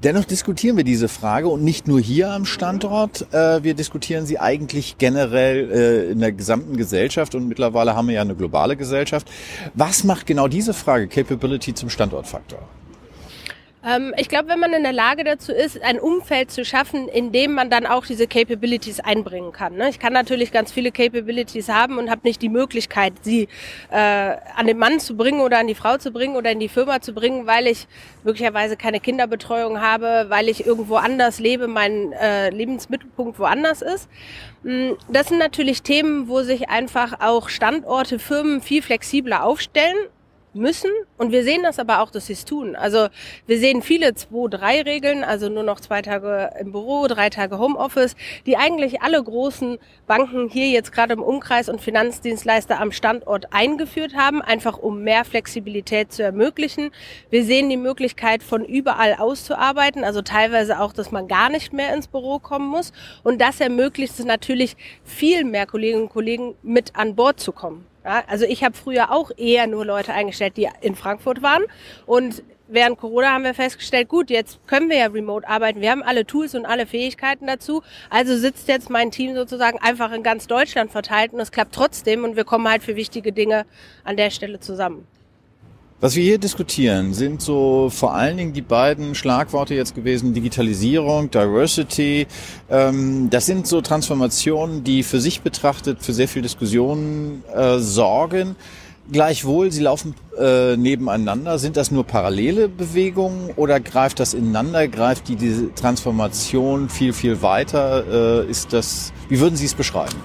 Dennoch 0.01 0.23
diskutieren 0.23 0.77
wir 0.77 0.85
diese 0.85 1.09
Frage 1.09 1.49
und 1.49 1.61
nicht 1.61 1.85
nur 1.85 1.99
hier 1.99 2.31
am 2.31 2.45
Standort. 2.45 3.33
Äh, 3.33 3.63
wir 3.63 3.73
diskutieren 3.73 4.25
sie 4.25 4.39
eigentlich 4.39 4.97
generell 4.97 5.69
äh, 5.71 6.11
in 6.11 6.19
der 6.19 6.31
gesamten 6.31 6.77
Gesellschaft 6.77 7.35
und 7.35 7.49
mittlerweile 7.49 7.97
haben 7.97 8.07
wir 8.07 8.15
ja 8.15 8.21
eine 8.21 8.35
globale 8.35 8.77
Gesellschaft. 8.77 9.29
Was 9.73 10.05
macht 10.05 10.25
genau 10.25 10.47
diese 10.47 10.73
Frage 10.73 11.09
Capability 11.09 11.73
zum 11.73 11.89
Standortfaktor? 11.89 12.59
Ähm, 13.81 14.13
ich 14.17 14.27
glaube, 14.27 14.49
wenn 14.49 14.59
man 14.59 14.73
in 14.73 14.83
der 14.83 14.91
Lage 14.91 15.23
dazu 15.23 15.53
ist, 15.53 15.81
ein 15.81 15.99
Umfeld 15.99 16.51
zu 16.51 16.65
schaffen, 16.65 17.07
in 17.07 17.31
dem 17.31 17.53
man 17.53 17.69
dann 17.69 17.85
auch 17.85 18.05
diese 18.05 18.27
Capabilities 18.27 18.99
einbringen 18.99 19.53
kann. 19.53 19.75
Ne? 19.75 19.89
Ich 19.89 19.99
kann 19.99 20.11
natürlich 20.11 20.51
ganz 20.51 20.71
viele 20.71 20.91
Capabilities 20.91 21.69
haben 21.69 21.97
und 21.97 22.09
habe 22.09 22.21
nicht 22.25 22.41
die 22.41 22.49
Möglichkeit, 22.49 23.13
sie 23.21 23.47
äh, 23.89 24.35
an 24.55 24.67
den 24.67 24.77
Mann 24.77 24.99
zu 24.99 25.15
bringen 25.15 25.39
oder 25.39 25.59
an 25.59 25.67
die 25.67 25.75
Frau 25.75 25.97
zu 25.97 26.11
bringen 26.11 26.35
oder 26.35 26.51
in 26.51 26.59
die 26.59 26.67
Firma 26.67 26.99
zu 26.99 27.13
bringen, 27.13 27.47
weil 27.47 27.67
ich 27.67 27.87
möglicherweise 28.23 28.75
keine 28.75 28.99
Kinderbetreuung 28.99 29.79
habe, 29.79 30.25
weil 30.27 30.49
ich 30.49 30.65
irgendwo 30.65 30.95
anders 30.95 31.39
lebe, 31.39 31.67
mein 31.67 32.11
äh, 32.13 32.49
Lebensmittelpunkt 32.49 33.39
woanders 33.39 33.81
ist. 33.81 34.09
Mm, 34.63 34.91
das 35.07 35.29
sind 35.29 35.37
natürlich 35.37 35.83
Themen, 35.83 36.27
wo 36.27 36.41
sich 36.41 36.69
einfach 36.69 37.21
auch 37.21 37.47
Standorte, 37.47 38.19
Firmen 38.19 38.61
viel 38.61 38.81
flexibler 38.81 39.45
aufstellen 39.45 39.95
müssen. 40.53 40.91
Und 41.17 41.31
wir 41.31 41.43
sehen 41.43 41.63
das 41.63 41.79
aber 41.79 42.01
auch, 42.01 42.11
dass 42.11 42.27
sie 42.27 42.33
es 42.33 42.45
tun. 42.45 42.75
Also 42.75 43.07
wir 43.45 43.59
sehen 43.59 43.81
viele 43.81 44.09
2-3-Regeln, 44.09 45.23
also 45.23 45.49
nur 45.49 45.63
noch 45.63 45.79
zwei 45.79 46.01
Tage 46.01 46.51
im 46.59 46.71
Büro, 46.71 47.07
drei 47.07 47.29
Tage 47.29 47.59
Homeoffice, 47.59 48.15
die 48.45 48.57
eigentlich 48.57 49.01
alle 49.01 49.23
großen 49.23 49.77
Banken 50.07 50.49
hier 50.49 50.67
jetzt 50.69 50.91
gerade 50.91 51.13
im 51.13 51.21
Umkreis 51.21 51.69
und 51.69 51.81
Finanzdienstleister 51.81 52.79
am 52.79 52.91
Standort 52.91 53.53
eingeführt 53.53 54.15
haben, 54.15 54.41
einfach 54.41 54.77
um 54.77 55.03
mehr 55.03 55.25
Flexibilität 55.25 56.11
zu 56.11 56.23
ermöglichen. 56.23 56.91
Wir 57.29 57.43
sehen 57.43 57.69
die 57.69 57.77
Möglichkeit 57.77 58.43
von 58.43 58.63
überall 58.65 59.15
auszuarbeiten, 59.15 60.03
also 60.03 60.21
teilweise 60.21 60.79
auch, 60.79 60.93
dass 60.93 61.11
man 61.11 61.27
gar 61.27 61.49
nicht 61.49 61.73
mehr 61.73 61.93
ins 61.93 62.07
Büro 62.07 62.39
kommen 62.39 62.67
muss. 62.67 62.91
Und 63.23 63.39
das 63.41 63.59
ermöglicht 63.59 64.17
es 64.17 64.25
natürlich 64.25 64.75
viel 65.03 65.43
mehr 65.43 65.65
Kolleginnen 65.65 66.03
und 66.03 66.09
Kollegen 66.09 66.55
mit 66.63 66.95
an 66.95 67.15
Bord 67.15 67.39
zu 67.39 67.51
kommen. 67.51 67.88
Ja, 68.03 68.23
also 68.27 68.45
ich 68.45 68.63
habe 68.63 68.75
früher 68.75 69.11
auch 69.11 69.31
eher 69.37 69.67
nur 69.67 69.85
Leute 69.85 70.13
eingestellt, 70.13 70.57
die 70.57 70.69
in 70.81 70.95
Frankfurt 70.95 71.41
waren. 71.41 71.63
Und 72.05 72.43
während 72.69 72.97
Corona 72.97 73.33
haben 73.33 73.43
wir 73.43 73.53
festgestellt, 73.53 74.07
gut, 74.07 74.29
jetzt 74.29 74.59
können 74.67 74.89
wir 74.89 74.97
ja 74.97 75.07
remote 75.07 75.47
arbeiten. 75.47 75.81
Wir 75.81 75.91
haben 75.91 76.03
alle 76.03 76.25
Tools 76.25 76.55
und 76.55 76.65
alle 76.65 76.85
Fähigkeiten 76.85 77.47
dazu. 77.47 77.83
Also 78.09 78.37
sitzt 78.37 78.67
jetzt 78.67 78.89
mein 78.89 79.11
Team 79.11 79.35
sozusagen 79.35 79.79
einfach 79.79 80.11
in 80.11 80.23
ganz 80.23 80.47
Deutschland 80.47 80.91
verteilt 80.91 81.33
und 81.33 81.39
es 81.39 81.51
klappt 81.51 81.75
trotzdem 81.75 82.23
und 82.23 82.35
wir 82.35 82.45
kommen 82.45 82.69
halt 82.69 82.83
für 82.83 82.95
wichtige 82.95 83.33
Dinge 83.33 83.65
an 84.03 84.15
der 84.15 84.29
Stelle 84.29 84.59
zusammen. 84.59 85.05
Was 86.01 86.15
wir 86.15 86.23
hier 86.23 86.37
diskutieren, 86.37 87.13
sind 87.13 87.41
so 87.41 87.89
vor 87.89 88.15
allen 88.15 88.37
Dingen 88.37 88.53
die 88.53 88.61
beiden 88.61 89.15
Schlagworte 89.15 89.75
jetzt 89.75 89.95
gewesen, 89.95 90.33
Digitalisierung, 90.33 91.29
Diversity. 91.29 92.25
Ähm, 92.69 93.29
das 93.29 93.45
sind 93.45 93.67
so 93.67 93.81
Transformationen, 93.81 94.85
die 94.85 95.03
für 95.03 95.19
sich 95.19 95.41
betrachtet 95.41 96.01
für 96.01 96.13
sehr 96.13 96.29
viel 96.29 96.41
Diskussionen 96.41 97.43
äh, 97.53 97.79
sorgen. 97.79 98.55
Gleichwohl, 99.11 99.73
sie 99.73 99.81
laufen 99.81 100.15
äh, 100.39 100.77
nebeneinander. 100.77 101.59
Sind 101.59 101.75
das 101.75 101.91
nur 101.91 102.05
parallele 102.05 102.69
Bewegungen 102.69 103.49
oder 103.57 103.81
greift 103.81 104.21
das 104.21 104.33
ineinander? 104.33 104.87
Greift 104.87 105.27
die 105.27 105.35
diese 105.35 105.73
Transformation 105.73 106.87
viel, 106.87 107.11
viel 107.11 107.41
weiter? 107.41 108.45
Äh, 108.45 108.49
ist 108.49 108.71
das, 108.71 109.11
wie 109.27 109.41
würden 109.41 109.57
Sie 109.57 109.65
es 109.65 109.73
beschreiben? 109.73 110.15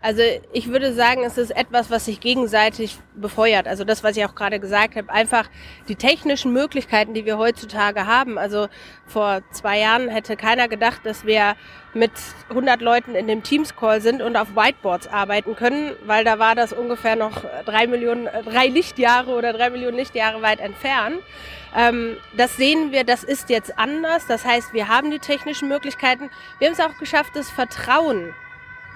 Also 0.00 0.22
ich 0.52 0.68
würde 0.68 0.92
sagen, 0.92 1.24
es 1.24 1.38
ist 1.38 1.50
etwas, 1.50 1.90
was 1.90 2.04
sich 2.04 2.20
gegenseitig 2.20 2.98
befeuert. 3.14 3.66
Also 3.66 3.84
das, 3.84 4.04
was 4.04 4.16
ich 4.16 4.24
auch 4.24 4.34
gerade 4.34 4.60
gesagt 4.60 4.96
habe, 4.96 5.10
einfach 5.10 5.48
die 5.88 5.96
technischen 5.96 6.52
Möglichkeiten, 6.52 7.14
die 7.14 7.24
wir 7.24 7.38
heutzutage 7.38 8.06
haben. 8.06 8.38
Also 8.38 8.68
vor 9.06 9.40
zwei 9.50 9.80
Jahren 9.80 10.08
hätte 10.08 10.36
keiner 10.36 10.68
gedacht, 10.68 11.00
dass 11.04 11.26
wir 11.26 11.56
mit 11.94 12.12
100 12.50 12.80
Leuten 12.80 13.14
in 13.14 13.26
dem 13.26 13.42
Teams-Call 13.42 14.00
sind 14.00 14.22
und 14.22 14.36
auf 14.36 14.54
Whiteboards 14.54 15.08
arbeiten 15.08 15.56
können, 15.56 15.96
weil 16.04 16.24
da 16.24 16.38
war 16.38 16.54
das 16.54 16.72
ungefähr 16.72 17.16
noch 17.16 17.44
drei 17.64 17.86
Millionen, 17.86 18.28
drei 18.44 18.68
Lichtjahre 18.68 19.32
oder 19.32 19.52
drei 19.52 19.70
Millionen 19.70 19.96
Lichtjahre 19.96 20.42
weit 20.42 20.60
entfernt. 20.60 21.22
Ähm, 21.76 22.16
das 22.36 22.56
sehen 22.56 22.92
wir, 22.92 23.04
das 23.04 23.24
ist 23.24 23.50
jetzt 23.50 23.78
anders. 23.78 24.26
Das 24.26 24.44
heißt, 24.44 24.72
wir 24.72 24.88
haben 24.88 25.10
die 25.10 25.18
technischen 25.18 25.68
Möglichkeiten. 25.68 26.30
Wir 26.58 26.68
haben 26.68 26.74
es 26.74 26.80
auch 26.80 26.96
geschafft, 26.98 27.34
das 27.34 27.50
Vertrauen 27.50 28.34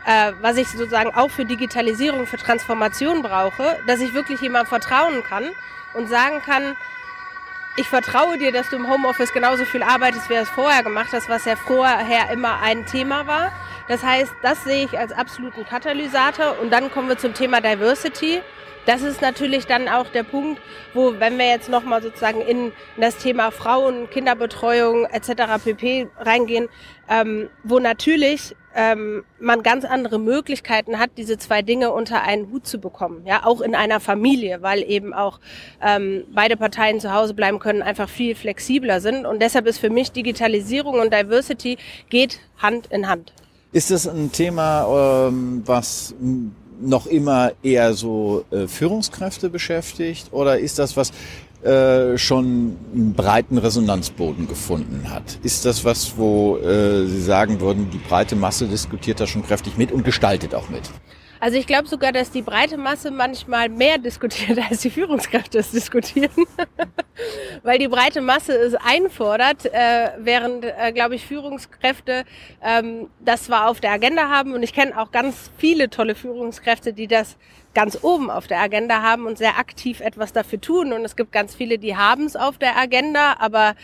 äh, 0.06 0.32
was 0.40 0.56
ich 0.56 0.68
sozusagen 0.68 1.14
auch 1.14 1.30
für 1.30 1.44
Digitalisierung, 1.44 2.26
für 2.26 2.38
Transformation 2.38 3.22
brauche, 3.22 3.78
dass 3.86 4.00
ich 4.00 4.14
wirklich 4.14 4.40
jemandem 4.40 4.68
vertrauen 4.68 5.22
kann 5.22 5.50
und 5.94 6.08
sagen 6.08 6.40
kann, 6.44 6.76
ich 7.76 7.88
vertraue 7.88 8.36
dir, 8.36 8.52
dass 8.52 8.68
du 8.68 8.76
im 8.76 8.90
Homeoffice 8.90 9.32
genauso 9.32 9.64
viel 9.64 9.82
arbeitest, 9.82 10.28
wie 10.28 10.34
du 10.34 10.40
es 10.40 10.50
vorher 10.50 10.82
gemacht 10.82 11.08
hast, 11.12 11.30
was 11.30 11.46
ja 11.46 11.56
vorher 11.56 12.30
immer 12.30 12.60
ein 12.60 12.84
Thema 12.84 13.26
war. 13.26 13.52
Das 13.88 14.02
heißt, 14.02 14.32
das 14.42 14.64
sehe 14.64 14.84
ich 14.84 14.98
als 14.98 15.12
absoluten 15.12 15.64
Katalysator. 15.64 16.58
Und 16.60 16.70
dann 16.70 16.90
kommen 16.90 17.08
wir 17.08 17.16
zum 17.16 17.32
Thema 17.32 17.62
Diversity. 17.62 18.42
Das 18.84 19.02
ist 19.02 19.22
natürlich 19.22 19.66
dann 19.66 19.88
auch 19.88 20.08
der 20.08 20.24
Punkt, 20.24 20.60
wo, 20.92 21.14
wenn 21.18 21.38
wir 21.38 21.46
jetzt 21.46 21.68
nochmal 21.68 22.02
sozusagen 22.02 22.40
in 22.40 22.72
das 22.96 23.16
Thema 23.16 23.50
Frauen, 23.52 24.10
Kinderbetreuung 24.10 25.04
etc. 25.06 25.62
pp. 25.64 26.08
reingehen, 26.18 26.68
ähm, 27.08 27.48
wo 27.62 27.78
natürlich 27.78 28.56
ähm, 28.74 29.24
man 29.38 29.62
ganz 29.62 29.84
andere 29.84 30.18
Möglichkeiten 30.18 30.98
hat, 30.98 31.10
diese 31.16 31.38
zwei 31.38 31.62
Dinge 31.62 31.92
unter 31.92 32.22
einen 32.22 32.50
Hut 32.50 32.66
zu 32.66 32.78
bekommen. 32.78 33.22
Ja, 33.24 33.44
auch 33.44 33.60
in 33.60 33.74
einer 33.74 34.00
Familie, 34.00 34.62
weil 34.62 34.82
eben 34.82 35.12
auch 35.14 35.38
ähm, 35.80 36.24
beide 36.34 36.56
Parteien 36.56 36.98
zu 36.98 37.12
Hause 37.12 37.34
bleiben 37.34 37.58
können, 37.58 37.82
einfach 37.82 38.08
viel 38.08 38.34
flexibler 38.34 39.00
sind. 39.00 39.26
Und 39.26 39.40
deshalb 39.40 39.66
ist 39.66 39.78
für 39.78 39.90
mich 39.90 40.10
Digitalisierung 40.12 40.98
und 41.00 41.12
Diversity 41.12 41.78
geht 42.08 42.40
Hand 42.58 42.86
in 42.88 43.08
Hand. 43.08 43.32
Ist 43.72 43.90
das 43.90 44.06
ein 44.06 44.32
Thema, 44.32 45.28
ähm, 45.28 45.62
was 45.64 46.14
noch 46.82 47.06
immer 47.06 47.52
eher 47.62 47.94
so 47.94 48.44
äh, 48.50 48.66
Führungskräfte 48.66 49.48
beschäftigt 49.48 50.28
oder 50.32 50.58
ist 50.58 50.78
das 50.78 50.96
was 50.96 51.12
äh, 51.62 52.18
schon 52.18 52.76
einen 52.92 53.14
breiten 53.14 53.56
Resonanzboden 53.56 54.48
gefunden 54.48 55.10
hat. 55.10 55.38
Ist 55.44 55.64
das 55.64 55.84
was, 55.84 56.16
wo 56.16 56.56
äh, 56.56 57.06
Sie 57.06 57.22
sagen 57.22 57.60
würden, 57.60 57.88
die 57.90 57.98
breite 57.98 58.34
Masse 58.34 58.66
diskutiert 58.66 59.20
da 59.20 59.28
schon 59.28 59.44
kräftig 59.44 59.78
mit 59.78 59.92
und 59.92 60.04
gestaltet 60.04 60.56
auch 60.56 60.68
mit? 60.70 60.90
Also 61.42 61.58
ich 61.58 61.66
glaube 61.66 61.88
sogar, 61.88 62.12
dass 62.12 62.30
die 62.30 62.40
breite 62.40 62.76
Masse 62.76 63.10
manchmal 63.10 63.68
mehr 63.68 63.98
diskutiert, 63.98 64.60
als 64.70 64.82
die 64.82 64.90
Führungskräfte 64.90 65.58
es 65.58 65.72
diskutieren. 65.72 66.30
Weil 67.64 67.80
die 67.80 67.88
breite 67.88 68.20
Masse 68.20 68.52
es 68.52 68.74
einfordert, 68.76 69.66
äh, 69.66 70.10
während, 70.18 70.64
äh, 70.64 70.92
glaube 70.92 71.16
ich, 71.16 71.26
Führungskräfte 71.26 72.24
ähm, 72.62 73.10
das 73.18 73.46
zwar 73.46 73.68
auf 73.68 73.80
der 73.80 73.90
Agenda 73.90 74.28
haben. 74.28 74.54
Und 74.54 74.62
ich 74.62 74.72
kenne 74.72 74.96
auch 74.96 75.10
ganz 75.10 75.50
viele 75.58 75.90
tolle 75.90 76.14
Führungskräfte, 76.14 76.92
die 76.92 77.08
das 77.08 77.36
ganz 77.74 77.98
oben 78.02 78.30
auf 78.30 78.46
der 78.46 78.60
Agenda 78.60 79.02
haben 79.02 79.26
und 79.26 79.36
sehr 79.36 79.58
aktiv 79.58 80.00
etwas 80.00 80.32
dafür 80.32 80.60
tun. 80.60 80.92
Und 80.92 81.04
es 81.04 81.16
gibt 81.16 81.32
ganz 81.32 81.56
viele, 81.56 81.76
die 81.78 81.96
haben 81.96 82.24
es 82.24 82.36
auf 82.36 82.58
der 82.58 82.76
Agenda, 82.76 83.36
aber 83.40 83.74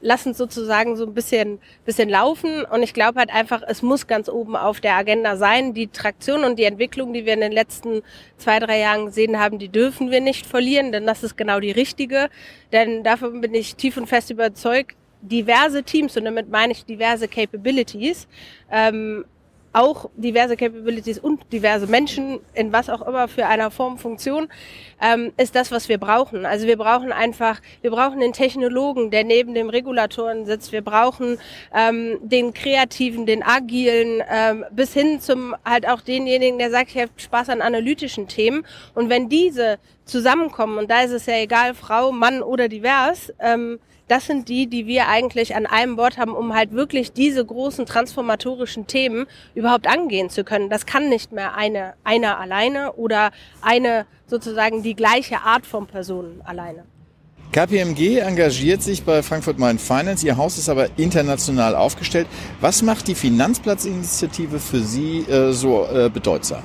lassen 0.00 0.34
sozusagen 0.34 0.96
so 0.96 1.04
ein 1.06 1.14
bisschen, 1.14 1.58
bisschen 1.84 2.08
laufen. 2.08 2.64
Und 2.64 2.82
ich 2.82 2.94
glaube 2.94 3.18
halt 3.18 3.32
einfach, 3.32 3.62
es 3.66 3.82
muss 3.82 4.06
ganz 4.06 4.28
oben 4.28 4.56
auf 4.56 4.80
der 4.80 4.96
Agenda 4.96 5.36
sein. 5.36 5.74
Die 5.74 5.88
Traktion 5.88 6.44
und 6.44 6.58
die 6.58 6.64
Entwicklung, 6.64 7.12
die 7.12 7.26
wir 7.26 7.34
in 7.34 7.40
den 7.40 7.52
letzten 7.52 8.02
zwei, 8.36 8.58
drei 8.58 8.78
Jahren 8.78 9.06
gesehen 9.06 9.38
haben, 9.38 9.58
die 9.58 9.68
dürfen 9.68 10.10
wir 10.10 10.20
nicht 10.20 10.46
verlieren, 10.46 10.92
denn 10.92 11.06
das 11.06 11.22
ist 11.22 11.36
genau 11.36 11.60
die 11.60 11.70
richtige. 11.70 12.30
Denn 12.72 13.04
davon 13.04 13.40
bin 13.40 13.54
ich 13.54 13.76
tief 13.76 13.96
und 13.96 14.06
fest 14.06 14.30
überzeugt, 14.30 14.96
diverse 15.22 15.82
Teams, 15.82 16.16
und 16.16 16.24
damit 16.24 16.48
meine 16.48 16.72
ich 16.72 16.84
diverse 16.84 17.28
Capabilities, 17.28 18.26
ähm, 18.70 19.24
auch 19.72 20.10
diverse 20.16 20.56
Capabilities 20.56 21.18
und 21.18 21.52
diverse 21.52 21.86
Menschen 21.86 22.40
in 22.54 22.72
was 22.72 22.90
auch 22.90 23.06
immer 23.06 23.28
für 23.28 23.46
einer 23.46 23.70
Form, 23.70 23.98
Funktion, 23.98 24.48
ähm, 25.00 25.32
ist 25.36 25.54
das, 25.54 25.70
was 25.70 25.88
wir 25.88 25.98
brauchen. 25.98 26.44
Also 26.44 26.66
wir 26.66 26.76
brauchen 26.76 27.12
einfach, 27.12 27.60
wir 27.80 27.90
brauchen 27.90 28.20
den 28.20 28.32
Technologen, 28.32 29.10
der 29.10 29.24
neben 29.24 29.54
dem 29.54 29.68
Regulatoren 29.68 30.44
sitzt. 30.44 30.72
Wir 30.72 30.82
brauchen 30.82 31.38
ähm, 31.74 32.18
den 32.22 32.52
Kreativen, 32.52 33.26
den 33.26 33.42
Agilen, 33.42 34.22
ähm, 34.28 34.64
bis 34.72 34.92
hin 34.92 35.20
zum 35.20 35.54
halt 35.64 35.88
auch 35.88 36.00
denjenigen, 36.00 36.58
der 36.58 36.70
sagt, 36.70 36.90
ich 36.90 37.00
habe 37.00 37.10
Spaß 37.16 37.48
an 37.50 37.60
analytischen 37.62 38.26
Themen. 38.26 38.66
Und 38.94 39.08
wenn 39.08 39.28
diese 39.28 39.78
zusammenkommen, 40.04 40.78
und 40.78 40.90
da 40.90 41.02
ist 41.02 41.12
es 41.12 41.26
ja 41.26 41.34
egal, 41.34 41.74
Frau, 41.74 42.10
Mann 42.10 42.42
oder 42.42 42.68
divers, 42.68 43.32
ähm, 43.38 43.78
das 44.10 44.26
sind 44.26 44.48
die, 44.48 44.66
die 44.66 44.86
wir 44.86 45.06
eigentlich 45.06 45.54
an 45.54 45.66
einem 45.66 45.94
Bord 45.94 46.18
haben, 46.18 46.32
um 46.32 46.52
halt 46.54 46.72
wirklich 46.72 47.12
diese 47.12 47.44
großen 47.44 47.86
transformatorischen 47.86 48.88
Themen 48.88 49.26
überhaupt 49.54 49.86
angehen 49.86 50.30
zu 50.30 50.42
können. 50.42 50.68
Das 50.68 50.84
kann 50.84 51.08
nicht 51.08 51.30
mehr 51.30 51.54
eine, 51.54 51.94
einer 52.02 52.40
alleine 52.40 52.94
oder 52.94 53.30
eine 53.62 54.06
sozusagen 54.26 54.82
die 54.82 54.96
gleiche 54.96 55.42
Art 55.42 55.64
von 55.64 55.86
Personen 55.86 56.42
alleine. 56.44 56.84
KPMG 57.52 58.18
engagiert 58.18 58.82
sich 58.82 59.02
bei 59.02 59.22
Frankfurt 59.22 59.58
Main 59.58 59.78
Finance. 59.78 60.24
Ihr 60.24 60.36
Haus 60.36 60.58
ist 60.58 60.68
aber 60.68 60.88
international 60.96 61.74
aufgestellt. 61.74 62.26
Was 62.60 62.82
macht 62.82 63.08
die 63.08 63.14
Finanzplatzinitiative 63.14 64.58
für 64.58 64.80
Sie 64.80 65.20
äh, 65.20 65.52
so 65.52 65.86
äh, 65.86 66.08
bedeutsam? 66.08 66.62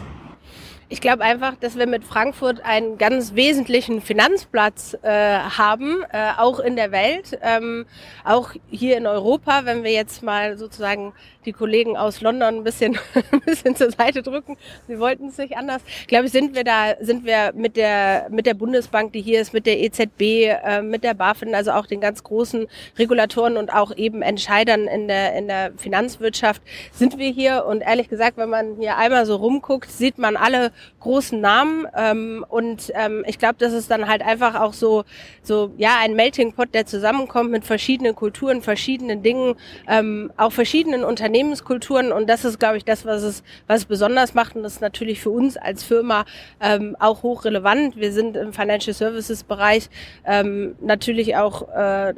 Ich 0.88 1.01
glaube 1.01 1.24
einfach, 1.24 1.56
dass 1.56 1.77
wir 1.80 1.88
mit 1.88 2.04
Frankfurt 2.04 2.63
einen 2.63 3.00
ganz 3.00 3.34
wesentlichen 3.34 4.01
Finanzplatz 4.01 4.96
äh, 5.01 5.39
haben, 5.39 6.04
äh, 6.12 6.30
auch 6.38 6.60
in 6.60 6.75
der 6.75 6.92
Welt, 6.92 7.39
ähm, 7.42 7.88
auch 8.24 8.51
hier 8.70 8.96
in 8.96 9.08
Europa, 9.08 9.65
wenn 9.65 9.84
wir 9.84 9.92
jetzt 9.92 10.22
mal 10.22 10.60
sozusagen 10.60 11.13
die 11.45 11.53
Kollegen 11.53 11.97
aus 11.97 12.21
London 12.21 12.55
ein 12.55 12.63
bisschen, 12.63 12.97
ein 13.31 13.41
bisschen 13.41 13.75
zur 13.75 13.91
Seite 13.91 14.23
drücken. 14.23 14.57
Sie 14.87 14.99
wollten 14.99 15.27
es 15.27 15.37
nicht 15.37 15.57
anders. 15.57 15.81
Ich 16.01 16.07
glaube, 16.07 16.27
sind 16.27 16.55
wir 16.55 16.63
da, 16.63 16.95
sind 16.99 17.25
wir 17.25 17.53
mit 17.55 17.77
der, 17.77 18.27
mit 18.29 18.45
der 18.45 18.53
Bundesbank, 18.53 19.13
die 19.13 19.21
hier 19.21 19.41
ist, 19.41 19.53
mit 19.53 19.65
der 19.65 19.79
EZB, 19.79 20.21
äh, 20.21 20.81
mit 20.81 21.03
der 21.03 21.13
BaFin, 21.13 21.55
also 21.55 21.71
auch 21.71 21.85
den 21.85 22.01
ganz 22.01 22.23
großen 22.23 22.67
Regulatoren 22.97 23.57
und 23.57 23.73
auch 23.73 23.95
eben 23.95 24.21
Entscheidern 24.21 24.87
in 24.87 25.07
der, 25.07 25.35
in 25.35 25.47
der 25.47 25.71
Finanzwirtschaft, 25.77 26.61
sind 26.91 27.17
wir 27.17 27.29
hier. 27.29 27.65
Und 27.65 27.81
ehrlich 27.81 28.09
gesagt, 28.09 28.37
wenn 28.37 28.49
man 28.49 28.75
hier 28.79 28.97
einmal 28.97 29.25
so 29.25 29.35
rumguckt, 29.35 29.91
sieht 29.91 30.17
man 30.17 30.37
alle 30.37 30.71
großen 30.99 31.39
Namen. 31.39 31.87
Ähm, 31.95 32.45
und 32.49 32.91
ähm, 32.95 33.23
ich 33.27 33.37
glaube, 33.37 33.55
das 33.59 33.73
ist 33.73 33.91
dann 33.91 34.07
halt 34.07 34.21
einfach 34.21 34.59
auch 34.59 34.73
so, 34.73 35.03
so, 35.43 35.71
ja, 35.77 35.97
ein 36.01 36.15
Melting 36.15 36.53
Pot, 36.53 36.73
der 36.73 36.85
zusammenkommt 36.85 37.51
mit 37.51 37.65
verschiedenen 37.65 38.15
Kulturen, 38.15 38.61
verschiedenen 38.61 39.21
Dingen, 39.21 39.55
ähm, 39.87 40.31
auch 40.37 40.51
verschiedenen 40.51 41.03
Unternehmen 41.03 41.35
Unternehmenskulturen 41.36 42.12
und 42.13 42.30
das 42.30 42.46
ist, 42.46 42.60
glaube 42.60 42.77
ich, 42.77 42.86
das, 42.86 43.06
was 43.06 43.24
es, 43.24 43.44
was 43.68 43.82
es 43.82 43.86
besonders 43.86 44.34
macht 44.34 44.56
und 44.56 44.63
das 44.63 44.74
ist 44.74 44.82
natürlich 44.82 45.20
für 45.20 45.32
uns 45.32 45.58
als 45.58 45.84
Firma 45.84 46.25
ähm, 46.62 46.96
auch 47.00 47.24
hochrelevant. 47.24 47.98
Wir 47.98 48.13
sind 48.13 48.38
im 48.38 48.54
Financial 48.54 48.94
Services 48.94 49.44
Bereich 49.44 49.89
ähm, 50.25 50.75
natürlich 50.80 51.36
auch 51.36 51.68
äh, 51.70 52.13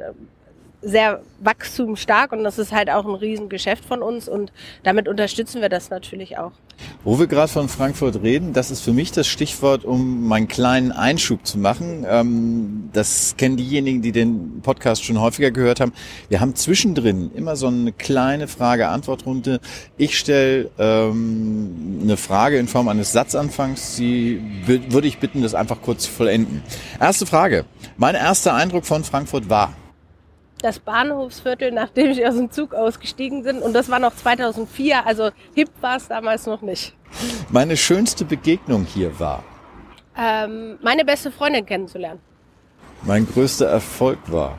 sehr 0.80 1.22
wachstumsstark 1.40 2.32
und 2.32 2.44
das 2.44 2.58
ist 2.58 2.72
halt 2.72 2.90
auch 2.90 3.04
ein 3.04 3.14
Riesengeschäft 3.14 3.84
von 3.84 4.02
uns 4.02 4.28
und 4.28 4.52
damit 4.82 5.08
unterstützen 5.08 5.60
wir 5.60 5.68
das 5.68 5.90
natürlich 5.90 6.38
auch. 6.38 6.52
Wo 7.02 7.18
wir 7.18 7.26
gerade 7.26 7.50
von 7.50 7.68
Frankfurt 7.68 8.22
reden, 8.22 8.52
das 8.52 8.70
ist 8.70 8.82
für 8.82 8.92
mich 8.92 9.10
das 9.10 9.26
Stichwort, 9.26 9.84
um 9.84 10.26
meinen 10.28 10.46
kleinen 10.46 10.92
Einschub 10.92 11.44
zu 11.44 11.58
machen. 11.58 12.06
Ähm, 12.08 12.90
das 12.92 13.34
kennen 13.36 13.56
diejenigen, 13.56 14.02
die 14.02 14.12
den 14.12 14.60
Podcast 14.62 15.04
schon 15.04 15.20
häufiger 15.20 15.50
gehört 15.50 15.80
haben. 15.80 15.92
Wir 16.28 16.40
haben 16.40 16.54
zwischendrin 16.54 17.32
immer 17.34 17.56
so 17.56 17.66
eine 17.66 17.92
kleine 17.92 18.46
Frage-Antwort-Runde. 18.46 19.60
Ich 19.96 20.18
stelle 20.18 20.70
ähm, 20.78 22.00
eine 22.02 22.16
Frage 22.16 22.58
in 22.58 22.68
Form 22.68 22.88
eines 22.88 23.12
Satzanfangs. 23.12 23.96
Sie 23.96 24.40
würde 24.66 25.08
ich 25.08 25.18
bitten, 25.18 25.42
das 25.42 25.54
einfach 25.54 25.82
kurz 25.82 26.04
zu 26.04 26.10
vollenden. 26.10 26.62
Erste 27.00 27.26
Frage. 27.26 27.64
Mein 27.96 28.14
erster 28.14 28.54
Eindruck 28.54 28.86
von 28.86 29.02
Frankfurt 29.02 29.50
war 29.50 29.72
das 30.62 30.78
Bahnhofsviertel, 30.78 31.72
nachdem 31.72 32.10
ich 32.10 32.26
aus 32.26 32.34
dem 32.34 32.50
Zug 32.50 32.74
ausgestiegen 32.74 33.44
bin. 33.44 33.58
Und 33.58 33.72
das 33.72 33.88
war 33.88 33.98
noch 33.98 34.14
2004, 34.14 35.06
also 35.06 35.30
hip 35.54 35.70
war 35.80 35.96
es 35.96 36.08
damals 36.08 36.46
noch 36.46 36.62
nicht. 36.62 36.94
Meine 37.50 37.76
schönste 37.76 38.24
Begegnung 38.24 38.84
hier 38.84 39.18
war? 39.18 39.44
Ähm, 40.16 40.78
meine 40.82 41.04
beste 41.04 41.30
Freundin 41.30 41.64
kennenzulernen. 41.64 42.20
Mein 43.02 43.26
größter 43.26 43.66
Erfolg 43.66 44.18
war? 44.26 44.58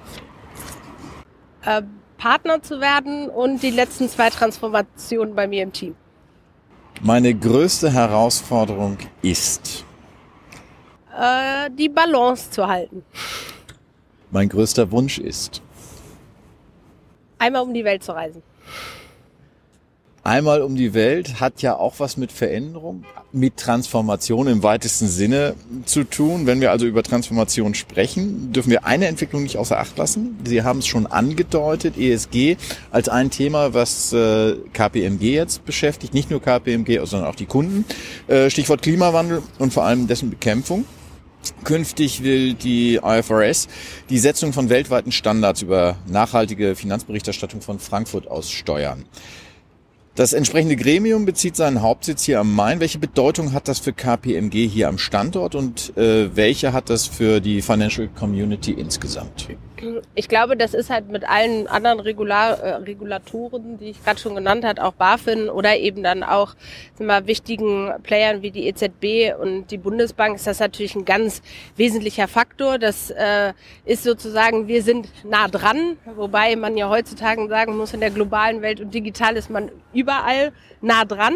Äh, 1.66 1.82
Partner 2.18 2.62
zu 2.62 2.80
werden 2.80 3.30
und 3.30 3.62
die 3.62 3.70
letzten 3.70 4.10
zwei 4.10 4.30
Transformationen 4.30 5.36
bei 5.36 5.48
mir 5.48 5.64
im 5.64 5.74
Team. 5.74 5.96
Meine 7.02 7.34
größte 7.34 7.92
Herausforderung 7.92 8.98
ist? 9.22 9.86
Äh, 11.18 11.70
die 11.72 11.90
Balance 11.90 12.52
zu 12.52 12.68
halten. 12.68 13.04
Mein 14.32 14.50
größter 14.50 14.92
Wunsch 14.92 15.18
ist? 15.18 15.62
Einmal 17.40 17.64
um 17.64 17.74
die 17.74 17.86
Welt 17.86 18.04
zu 18.04 18.12
reisen. 18.12 18.44
einmal 20.24 20.62
um 20.62 20.76
die 20.76 20.94
Welt 20.94 21.40
hat 21.40 21.62
ja 21.62 21.76
auch 21.76 21.96
was 21.98 22.18
mit 22.18 22.32
Veränderung, 22.32 23.06
mit 23.32 23.58
Transformation 23.58 24.48
im 24.48 24.62
weitesten 24.62 25.08
Sinne 25.08 25.56
zu 25.86 26.04
tun. 26.04 26.46
Wenn 26.46 26.60
wir 26.62 26.70
also 26.72 26.86
über 26.86 27.02
Transformation 27.02 27.74
sprechen, 27.74 28.52
dürfen 28.52 28.70
wir 28.70 28.86
eine 28.86 29.08
Entwicklung 29.08 29.44
nicht 29.44 29.58
außer 29.58 29.80
Acht 29.80 29.98
lassen. 29.98 30.38
Sie 30.44 30.64
haben 30.64 30.80
es 30.80 30.88
schon 30.88 31.08
angedeutet, 31.08 31.98
ESG 31.98 32.58
als 32.92 33.08
ein 33.08 33.32
Thema, 33.32 33.74
was 33.74 34.12
äh, 34.12 34.56
KPMG 34.74 35.34
jetzt 35.34 35.66
beschäftigt, 35.66 36.14
nicht 36.14 36.30
nur 36.30 36.42
KPMG, 36.42 37.00
sondern 37.06 37.30
auch 37.30 37.36
die 37.36 37.46
Kunden. 37.46 37.86
Äh, 38.28 38.50
Stichwort 38.50 38.82
Klimawandel 38.82 39.42
und 39.58 39.74
vor 39.74 39.86
allem 39.86 40.08
dessen 40.08 40.30
Bekämpfung. 40.30 40.86
Künftig 41.64 42.24
will 42.24 42.54
die 42.54 43.00
IFRS 43.04 43.68
die 44.10 44.20
Setzung 44.20 44.54
von 44.54 44.70
weltweiten 44.70 45.12
Standards 45.12 45.62
über 45.62 45.98
nachhaltige 46.08 46.76
Finanzberichterstattung 46.76 47.62
von 47.62 47.80
Frankfurt 47.80 48.28
aus 48.28 48.50
steuern. 48.50 49.06
Das 50.16 50.34
entsprechende 50.34 50.76
Gremium 50.76 51.26
bezieht 51.26 51.56
seinen 51.56 51.82
Hauptsitz 51.82 52.24
hier 52.24 52.42
am 52.42 52.54
Main. 52.54 52.82
Welche 52.82 53.00
Bedeutung 53.00 53.54
hat 53.54 53.70
das 53.70 53.80
für 53.80 53.94
KPMG 53.94 54.68
hier 54.68 54.90
am 54.90 54.98
Standort 54.98 55.56
und 55.56 55.96
äh, 55.96 56.36
welche 56.36 56.74
hat 56.74 56.90
das 56.90 57.08
für 57.08 57.40
die 57.40 57.62
Financial 57.62 58.10
Community 58.10 58.74
insgesamt? 58.74 59.48
Ich 60.16 60.28
glaube, 60.28 60.58
das 60.58 60.74
ist 60.74 60.90
halt 60.90 61.10
mit 61.10 61.28
allen 61.28 61.68
anderen 61.68 62.00
Regular, 62.00 62.60
äh, 62.60 62.76
Regulatoren, 62.76 63.78
die 63.78 63.92
ich 63.92 64.04
gerade 64.04 64.20
schon 64.20 64.36
genannt 64.36 64.66
habe, 64.66 64.84
auch 64.84 64.94
BaFin 64.94 65.50
oder 65.50 65.78
eben 65.78 66.04
dann 66.04 66.24
auch 66.24 66.56
sind 66.96 67.08
wir, 67.08 67.28
wichtigen 67.28 67.92
Playern 68.04 68.42
wie 68.42 68.52
die 68.52 68.68
EZB 68.68 69.34
und 69.40 69.72
die 69.72 69.78
Bundesbank, 69.78 70.36
ist 70.36 70.48
das 70.48 70.60
natürlich 70.60 70.96
ein 70.96 71.06
ganz 71.06 71.42
wesentlicher 71.76 72.28
Faktor. 72.28 72.78
Das 72.78 73.10
äh, 73.12 73.54
ist 73.86 74.04
sozusagen, 74.04 74.68
wir 74.68 74.84
sind 74.84 75.10
nah 75.24 75.48
dran, 75.48 75.98
wobei 76.16 76.56
man 76.56 76.78
ja 76.78 76.90
heutzutage 76.90 77.48
sagen 77.48 77.78
muss, 77.78 77.94
in 77.94 78.00
der 78.00 78.12
globalen 78.12 78.62
Welt 78.62 78.80
und 78.82 78.94
digital 78.94 79.36
ist 79.38 79.50
man 79.50 79.72
überall 79.94 80.52
nah 80.82 81.06
dran. 81.06 81.36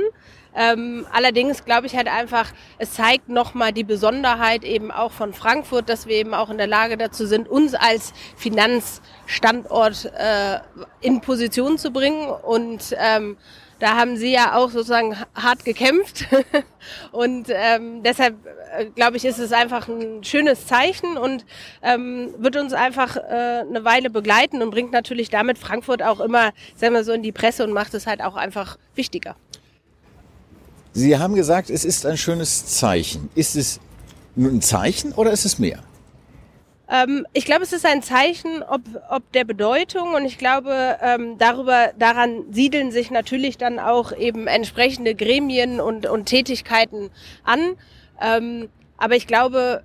Ähm, 0.55 1.05
allerdings 1.11 1.65
glaube 1.65 1.87
ich 1.87 1.95
halt 1.95 2.07
einfach, 2.07 2.51
es 2.77 2.93
zeigt 2.93 3.29
nochmal 3.29 3.73
die 3.73 3.83
Besonderheit 3.83 4.63
eben 4.63 4.91
auch 4.91 5.11
von 5.11 5.33
Frankfurt, 5.33 5.89
dass 5.89 6.07
wir 6.07 6.15
eben 6.15 6.33
auch 6.33 6.49
in 6.49 6.57
der 6.57 6.67
Lage 6.67 6.97
dazu 6.97 7.25
sind, 7.25 7.47
uns 7.49 7.73
als 7.73 8.13
Finanzstandort 8.37 10.11
äh, 10.17 10.59
in 11.01 11.21
Position 11.21 11.77
zu 11.77 11.91
bringen 11.91 12.27
und 12.29 12.95
ähm, 12.97 13.37
da 13.83 13.97
haben 13.97 14.15
sie 14.15 14.31
ja 14.31 14.55
auch 14.55 14.69
sozusagen 14.69 15.17
hart 15.35 15.65
gekämpft. 15.65 16.27
und 17.11 17.47
ähm, 17.49 18.01
deshalb 18.01 18.35
äh, 18.77 18.85
glaube 18.85 19.17
ich, 19.17 19.25
ist 19.25 19.39
es 19.39 19.51
einfach 19.51 19.89
ein 19.89 20.23
schönes 20.23 20.67
Zeichen 20.67 21.17
und 21.17 21.45
ähm, 21.81 22.33
wird 22.37 22.55
uns 22.55 22.71
einfach 22.71 23.17
äh, 23.17 23.65
eine 23.67 23.83
Weile 23.83 24.09
begleiten 24.09 24.61
und 24.61 24.71
bringt 24.71 24.93
natürlich 24.93 25.29
damit 25.29 25.57
Frankfurt 25.57 26.01
auch 26.01 26.21
immer, 26.21 26.53
sagen 26.75 26.93
wir 26.93 27.03
so, 27.03 27.11
in 27.11 27.23
die 27.23 27.33
Presse 27.33 27.65
und 27.65 27.73
macht 27.73 27.93
es 27.93 28.07
halt 28.07 28.21
auch 28.21 28.35
einfach 28.35 28.77
wichtiger. 28.95 29.35
Sie 30.93 31.17
haben 31.17 31.35
gesagt, 31.35 31.69
es 31.69 31.85
ist 31.85 32.05
ein 32.05 32.17
schönes 32.17 32.67
Zeichen. 32.67 33.29
Ist 33.33 33.55
es 33.55 33.79
nur 34.35 34.51
ein 34.51 34.61
Zeichen 34.61 35.11
oder 35.11 35.31
ist 35.31 35.43
es 35.43 35.57
mehr? 35.57 35.79
Ähm, 36.87 37.25
ich 37.33 37.45
glaube, 37.45 37.63
es 37.63 37.73
ist 37.73 37.85
ein 37.85 38.03
Zeichen 38.03 38.61
ob, 38.61 38.81
ob 39.09 39.31
der 39.31 39.45
Bedeutung 39.45 40.13
und 40.13 40.25
ich 40.25 40.37
glaube, 40.37 40.97
ähm, 41.01 41.37
darüber, 41.39 41.91
daran 41.97 42.43
siedeln 42.51 42.91
sich 42.91 43.09
natürlich 43.09 43.57
dann 43.57 43.79
auch 43.79 44.15
eben 44.15 44.45
entsprechende 44.45 45.15
Gremien 45.15 45.79
und, 45.79 46.05
und 46.05 46.25
Tätigkeiten 46.25 47.09
an. 47.43 47.75
Ähm, 48.21 48.69
aber 48.97 49.15
ich 49.15 49.25
glaube, 49.25 49.83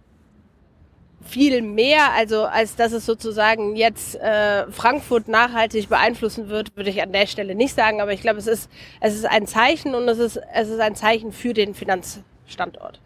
viel 1.25 1.62
mehr, 1.62 2.12
also 2.12 2.44
als 2.44 2.76
dass 2.76 2.92
es 2.92 3.04
sozusagen 3.04 3.76
jetzt 3.76 4.14
äh, 4.16 4.70
Frankfurt 4.70 5.28
nachhaltig 5.28 5.88
beeinflussen 5.88 6.48
wird, 6.48 6.76
würde 6.76 6.90
ich 6.90 7.02
an 7.02 7.12
der 7.12 7.26
Stelle 7.26 7.54
nicht 7.54 7.75
sagen. 7.75 8.00
Aber 8.00 8.12
ich 8.12 8.20
glaube, 8.20 8.38
es 8.38 8.46
ist 8.46 8.68
es 9.00 9.14
ist 9.14 9.26
ein 9.26 9.46
Zeichen 9.46 9.94
und 9.94 10.08
es 10.08 10.18
ist 10.18 10.40
es 10.54 10.68
ist 10.68 10.80
ein 10.80 10.94
Zeichen 10.94 11.32
für 11.32 11.54
den 11.54 11.75
Finanzstandort. 11.75 13.00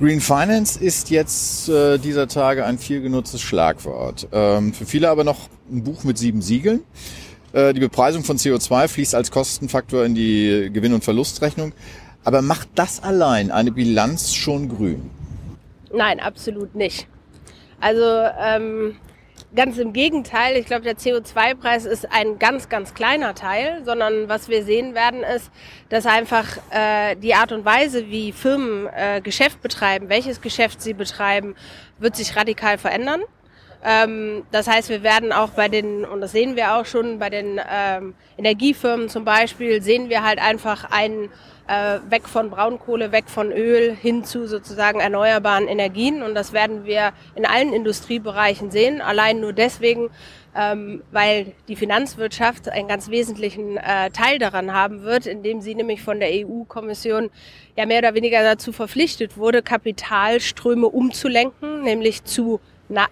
Green 0.00 0.20
Finance 0.20 0.82
ist 0.82 1.10
jetzt 1.10 1.68
äh, 1.68 1.98
dieser 1.98 2.26
Tage 2.26 2.64
ein 2.64 2.78
viel 2.78 3.02
genutztes 3.02 3.40
Schlagwort. 3.40 4.26
Ähm, 4.32 4.72
für 4.72 4.86
viele 4.86 5.10
aber 5.10 5.24
noch 5.24 5.48
ein 5.70 5.84
Buch 5.84 6.04
mit 6.04 6.18
sieben 6.18 6.42
Siegeln. 6.42 6.82
Äh, 7.52 7.74
die 7.74 7.80
Bepreisung 7.80 8.24
von 8.24 8.36
CO2 8.36 8.88
fließt 8.88 9.14
als 9.14 9.30
Kostenfaktor 9.30 10.04
in 10.04 10.14
die 10.14 10.70
Gewinn- 10.72 10.94
und 10.94 11.04
Verlustrechnung. 11.04 11.72
Aber 12.24 12.42
macht 12.42 12.68
das 12.74 13.02
allein 13.02 13.50
eine 13.50 13.72
Bilanz 13.72 14.34
schon 14.34 14.68
grün? 14.68 15.10
Nein, 15.92 16.20
absolut 16.20 16.74
nicht. 16.74 17.06
Also 17.80 18.04
ähm, 18.38 18.96
ganz 19.54 19.78
im 19.78 19.92
Gegenteil, 19.92 20.56
ich 20.56 20.66
glaube, 20.66 20.82
der 20.82 20.96
CO2-Preis 20.96 21.84
ist 21.86 22.10
ein 22.12 22.38
ganz, 22.38 22.68
ganz 22.68 22.94
kleiner 22.94 23.34
Teil, 23.34 23.82
sondern 23.84 24.28
was 24.28 24.48
wir 24.48 24.64
sehen 24.64 24.94
werden, 24.94 25.22
ist, 25.22 25.50
dass 25.88 26.06
einfach 26.06 26.46
äh, 26.70 27.16
die 27.16 27.34
Art 27.34 27.52
und 27.52 27.64
Weise, 27.64 28.08
wie 28.08 28.32
Firmen 28.32 28.86
äh, 28.94 29.20
Geschäft 29.20 29.62
betreiben, 29.62 30.08
welches 30.08 30.40
Geschäft 30.40 30.80
sie 30.82 30.94
betreiben, 30.94 31.56
wird 31.98 32.16
sich 32.16 32.36
radikal 32.36 32.78
verändern. 32.78 33.22
Ähm, 33.82 34.44
das 34.50 34.68
heißt, 34.68 34.90
wir 34.90 35.02
werden 35.02 35.32
auch 35.32 35.50
bei 35.50 35.68
den, 35.68 36.04
und 36.04 36.20
das 36.20 36.32
sehen 36.32 36.54
wir 36.54 36.74
auch 36.74 36.86
schon, 36.86 37.18
bei 37.18 37.30
den 37.30 37.60
ähm, 37.70 38.14
Energiefirmen 38.36 39.08
zum 39.08 39.24
Beispiel, 39.24 39.82
sehen 39.82 40.10
wir 40.10 40.22
halt 40.22 40.38
einfach 40.38 40.90
einen 40.90 41.30
äh, 41.70 42.00
weg 42.10 42.28
von 42.28 42.50
Braunkohle, 42.50 43.12
weg 43.12 43.24
von 43.28 43.52
Öl 43.52 43.94
hin 43.94 44.24
zu 44.24 44.48
sozusagen 44.48 44.98
erneuerbaren 44.98 45.68
Energien. 45.68 46.22
Und 46.22 46.34
das 46.34 46.52
werden 46.52 46.84
wir 46.84 47.12
in 47.36 47.46
allen 47.46 47.72
Industriebereichen 47.72 48.72
sehen. 48.72 49.00
Allein 49.00 49.38
nur 49.38 49.52
deswegen, 49.52 50.10
ähm, 50.56 51.04
weil 51.12 51.52
die 51.68 51.76
Finanzwirtschaft 51.76 52.68
einen 52.68 52.88
ganz 52.88 53.08
wesentlichen 53.08 53.76
äh, 53.76 54.10
Teil 54.10 54.40
daran 54.40 54.74
haben 54.74 55.04
wird, 55.04 55.26
indem 55.26 55.60
sie 55.60 55.76
nämlich 55.76 56.02
von 56.02 56.18
der 56.18 56.30
EU-Kommission 56.32 57.30
ja 57.76 57.86
mehr 57.86 58.00
oder 58.00 58.14
weniger 58.14 58.42
dazu 58.42 58.72
verpflichtet 58.72 59.36
wurde, 59.36 59.62
Kapitalströme 59.62 60.88
umzulenken, 60.88 61.84
nämlich 61.84 62.24
zu 62.24 62.58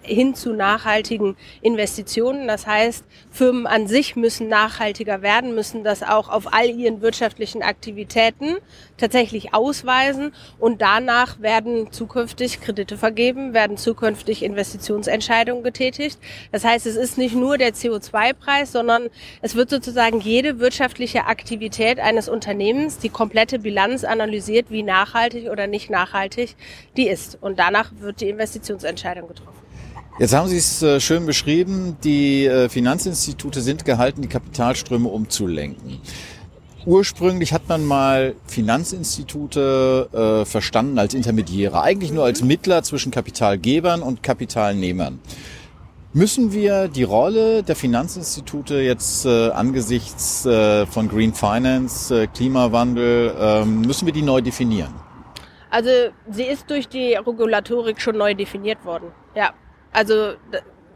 hin 0.01 0.35
zu 0.35 0.53
nachhaltigen 0.53 1.35
Investitionen. 1.61 2.47
Das 2.47 2.67
heißt, 2.67 3.03
Firmen 3.31 3.67
an 3.67 3.87
sich 3.87 4.15
müssen 4.15 4.47
nachhaltiger 4.47 5.21
werden, 5.21 5.55
müssen 5.55 5.83
das 5.83 6.03
auch 6.03 6.29
auf 6.29 6.53
all 6.53 6.69
ihren 6.69 7.01
wirtschaftlichen 7.01 7.61
Aktivitäten 7.61 8.57
tatsächlich 8.97 9.53
ausweisen 9.53 10.33
und 10.59 10.81
danach 10.81 11.39
werden 11.41 11.91
zukünftig 11.91 12.61
Kredite 12.61 12.97
vergeben, 12.97 13.53
werden 13.53 13.77
zukünftig 13.77 14.43
Investitionsentscheidungen 14.43 15.63
getätigt. 15.63 16.19
Das 16.51 16.63
heißt, 16.63 16.85
es 16.85 16.95
ist 16.95 17.17
nicht 17.17 17.35
nur 17.35 17.57
der 17.57 17.73
CO2-Preis, 17.73 18.71
sondern 18.71 19.09
es 19.41 19.55
wird 19.55 19.69
sozusagen 19.69 20.19
jede 20.19 20.59
wirtschaftliche 20.59 21.25
Aktivität 21.25 21.99
eines 21.99 22.29
Unternehmens, 22.29 22.97
die 22.97 23.09
komplette 23.09 23.59
Bilanz 23.59 24.03
analysiert, 24.03 24.67
wie 24.69 24.83
nachhaltig 24.83 25.49
oder 25.49 25.67
nicht 25.67 25.89
nachhaltig 25.89 26.55
die 26.97 27.07
ist. 27.07 27.37
Und 27.41 27.59
danach 27.59 27.91
wird 27.99 28.21
die 28.21 28.29
Investitionsentscheidung 28.29 29.27
getroffen. 29.27 29.68
Jetzt 30.19 30.35
haben 30.35 30.49
Sie 30.49 30.57
es 30.57 30.83
äh, 30.83 30.99
schön 30.99 31.25
beschrieben, 31.25 31.95
die 32.03 32.45
äh, 32.45 32.67
Finanzinstitute 32.67 33.61
sind 33.61 33.85
gehalten, 33.85 34.21
die 34.21 34.27
Kapitalströme 34.27 35.07
umzulenken. 35.07 36.01
Ursprünglich 36.85 37.53
hat 37.53 37.69
man 37.69 37.85
mal 37.85 38.35
Finanzinstitute 38.45 40.09
äh, 40.11 40.45
verstanden 40.45 40.99
als 40.99 41.13
Intermediäre, 41.13 41.81
eigentlich 41.81 42.11
nur 42.11 42.25
als 42.25 42.43
Mittler 42.43 42.83
zwischen 42.83 43.13
Kapitalgebern 43.13 44.01
und 44.01 44.21
Kapitalnehmern. 44.21 45.21
Müssen 46.11 46.51
wir 46.51 46.89
die 46.89 47.03
Rolle 47.03 47.63
der 47.63 47.77
Finanzinstitute 47.77 48.81
jetzt 48.81 49.25
äh, 49.25 49.51
angesichts 49.51 50.45
äh, 50.45 50.85
von 50.85 51.07
Green 51.07 51.33
Finance, 51.33 52.23
äh, 52.23 52.27
Klimawandel, 52.27 53.35
äh, 53.39 53.63
müssen 53.63 54.05
wir 54.05 54.11
die 54.11 54.23
neu 54.23 54.41
definieren? 54.41 54.93
Also 55.69 55.89
sie 56.29 56.43
ist 56.43 56.69
durch 56.69 56.89
die 56.89 57.13
Regulatorik 57.13 58.01
schon 58.01 58.17
neu 58.17 58.33
definiert 58.33 58.83
worden. 58.83 59.13
Ja, 59.33 59.53
also 59.91 60.33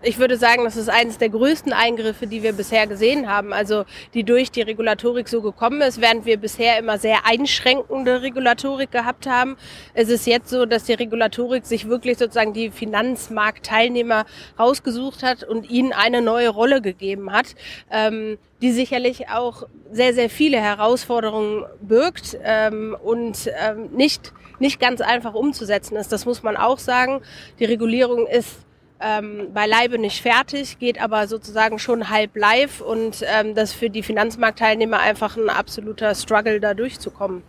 ich 0.04 0.20
würde 0.20 0.38
sagen, 0.38 0.66
das 0.66 0.76
ist 0.76 0.90
eines 0.90 1.18
der 1.18 1.30
größten 1.30 1.72
Eingriffe, 1.72 2.28
die 2.28 2.44
wir 2.44 2.54
bisher 2.54 2.88
gesehen 2.88 3.30
haben, 3.30 3.54
also 3.54 3.86
die 4.14 4.24
durch 4.24 4.52
die 4.52 4.62
Regulatorik 4.62 5.30
so 5.30 5.42
gekommen 5.42 5.82
ist, 5.82 6.02
während 6.02 6.26
wir 6.26 6.38
bisher 6.38 6.78
immer 6.78 6.98
sehr 6.98 7.26
einschränkende 7.26 8.22
Regulatorik 8.22 8.92
gehabt 8.92 9.28
haben. 9.28 9.56
Es 9.94 10.10
ist 10.10 10.28
jetzt 10.28 10.50
so, 10.50 10.66
dass 10.66 10.84
die 10.84 10.94
Regulatorik 10.94 11.66
sich 11.66 11.88
wirklich 11.88 12.18
sozusagen 12.18 12.54
die 12.54 12.70
Finanzmarktteilnehmer 12.70 14.26
rausgesucht 14.60 15.24
hat 15.24 15.44
und 15.44 15.70
ihnen 15.70 15.94
eine 15.94 16.22
neue 16.22 16.50
Rolle 16.50 16.82
gegeben 16.82 17.32
hat, 17.32 17.56
ähm, 17.90 18.38
die 18.62 18.72
sicherlich 18.72 19.30
auch 19.30 19.64
sehr, 19.92 20.14
sehr 20.14 20.30
viele 20.30 20.58
Herausforderungen 20.58 21.66
birgt 21.82 22.38
ähm, 22.44 22.96
und 23.02 23.50
ähm, 23.58 23.90
nicht, 23.96 24.34
nicht 24.60 24.80
ganz 24.80 25.02
einfach 25.02 25.34
umzusetzen 25.34 25.96
ist. 25.96 26.12
Das 26.12 26.26
muss 26.26 26.44
man 26.44 26.58
auch 26.58 26.80
sagen. 26.80 27.22
Die 27.60 27.66
Regulierung 27.66 28.28
ist 28.28 28.58
ähm, 29.04 29.54
beileibe 29.54 29.98
nicht 29.98 30.22
fertig, 30.22 30.80
geht 30.80 31.02
aber 31.02 31.28
sozusagen 31.28 31.80
schon 31.80 32.10
halb 32.10 32.36
live 32.36 32.82
und 32.82 33.24
ähm, 33.24 33.56
das 33.56 33.74
für 33.74 33.90
die 33.90 34.04
Finanzmarktteilnehmer 34.04 35.00
einfach 35.00 35.38
ein 35.38 35.50
absoluter 35.50 36.16
Struggle, 36.16 36.60
da 36.60 36.74
durchzukommen 36.74 37.44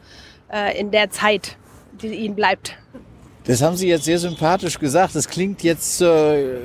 äh, 0.53 0.79
in 0.79 0.91
der 0.91 1.11
Zeit, 1.11 1.57
die 2.03 2.09
ihnen 2.09 2.35
bleibt. 2.35 2.77
Das 3.45 3.61
haben 3.61 3.77
Sie 3.77 3.89
jetzt 3.89 4.05
sehr 4.05 4.19
sympathisch 4.19 4.79
gesagt. 4.79 5.15
Das 5.15 5.29
klingt 5.29 5.63
jetzt 5.63 6.01
äh, 6.01 6.61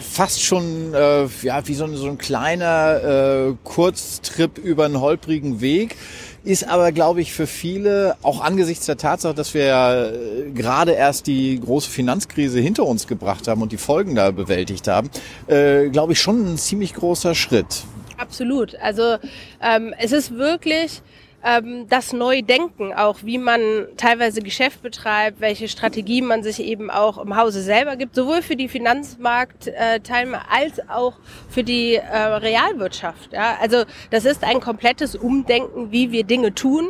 fast 0.00 0.42
schon 0.42 0.94
äh, 0.94 1.26
ja 1.42 1.66
wie 1.66 1.74
so, 1.74 1.84
ein, 1.84 1.94
so 1.94 2.08
ein 2.08 2.18
kleiner 2.18 3.50
äh, 3.50 3.54
Kurztrip 3.64 4.58
über 4.58 4.86
einen 4.86 5.00
holprigen 5.00 5.60
Weg 5.60 5.96
ist 6.44 6.68
aber, 6.68 6.92
glaube 6.92 7.22
ich, 7.22 7.32
für 7.32 7.46
viele, 7.46 8.16
auch 8.22 8.40
angesichts 8.40 8.86
der 8.86 8.98
Tatsache, 8.98 9.34
dass 9.34 9.54
wir 9.54 9.64
ja 9.64 10.04
äh, 10.04 10.50
gerade 10.54 10.92
erst 10.92 11.26
die 11.26 11.58
große 11.58 11.90
Finanzkrise 11.90 12.60
hinter 12.60 12.84
uns 12.84 13.06
gebracht 13.06 13.48
haben 13.48 13.62
und 13.62 13.72
die 13.72 13.78
Folgen 13.78 14.14
da 14.14 14.30
bewältigt 14.30 14.86
haben, 14.86 15.10
äh, 15.46 15.88
glaube 15.88 16.12
ich, 16.12 16.20
schon 16.20 16.52
ein 16.52 16.58
ziemlich 16.58 16.94
großer 16.94 17.34
Schritt. 17.34 17.84
Absolut. 18.18 18.76
Also 18.76 19.16
ähm, 19.60 19.94
es 19.98 20.12
ist 20.12 20.34
wirklich 20.34 21.02
ähm, 21.44 21.86
das 21.88 22.12
Neudenken 22.12 22.92
auch, 22.92 23.18
wie 23.22 23.38
man 23.38 23.86
teilweise 23.96 24.40
Geschäft 24.40 24.82
betreibt, 24.82 25.40
welche 25.40 25.68
Strategien 25.68 26.26
man 26.26 26.42
sich 26.42 26.60
eben 26.60 26.90
auch 26.90 27.18
im 27.18 27.36
Hause 27.36 27.62
selber 27.62 27.96
gibt, 27.96 28.14
sowohl 28.14 28.42
für 28.42 28.56
die 28.56 28.68
Finanzmarktteilnehmer 28.68 30.42
als 30.50 30.88
auch 30.88 31.14
für 31.50 31.62
die 31.62 31.96
äh, 31.96 32.16
Realwirtschaft. 32.16 33.32
Ja? 33.32 33.58
Also 33.60 33.84
das 34.10 34.24
ist 34.24 34.42
ein 34.42 34.60
komplettes 34.60 35.14
Umdenken, 35.14 35.92
wie 35.92 36.12
wir 36.12 36.24
Dinge 36.24 36.54
tun 36.54 36.88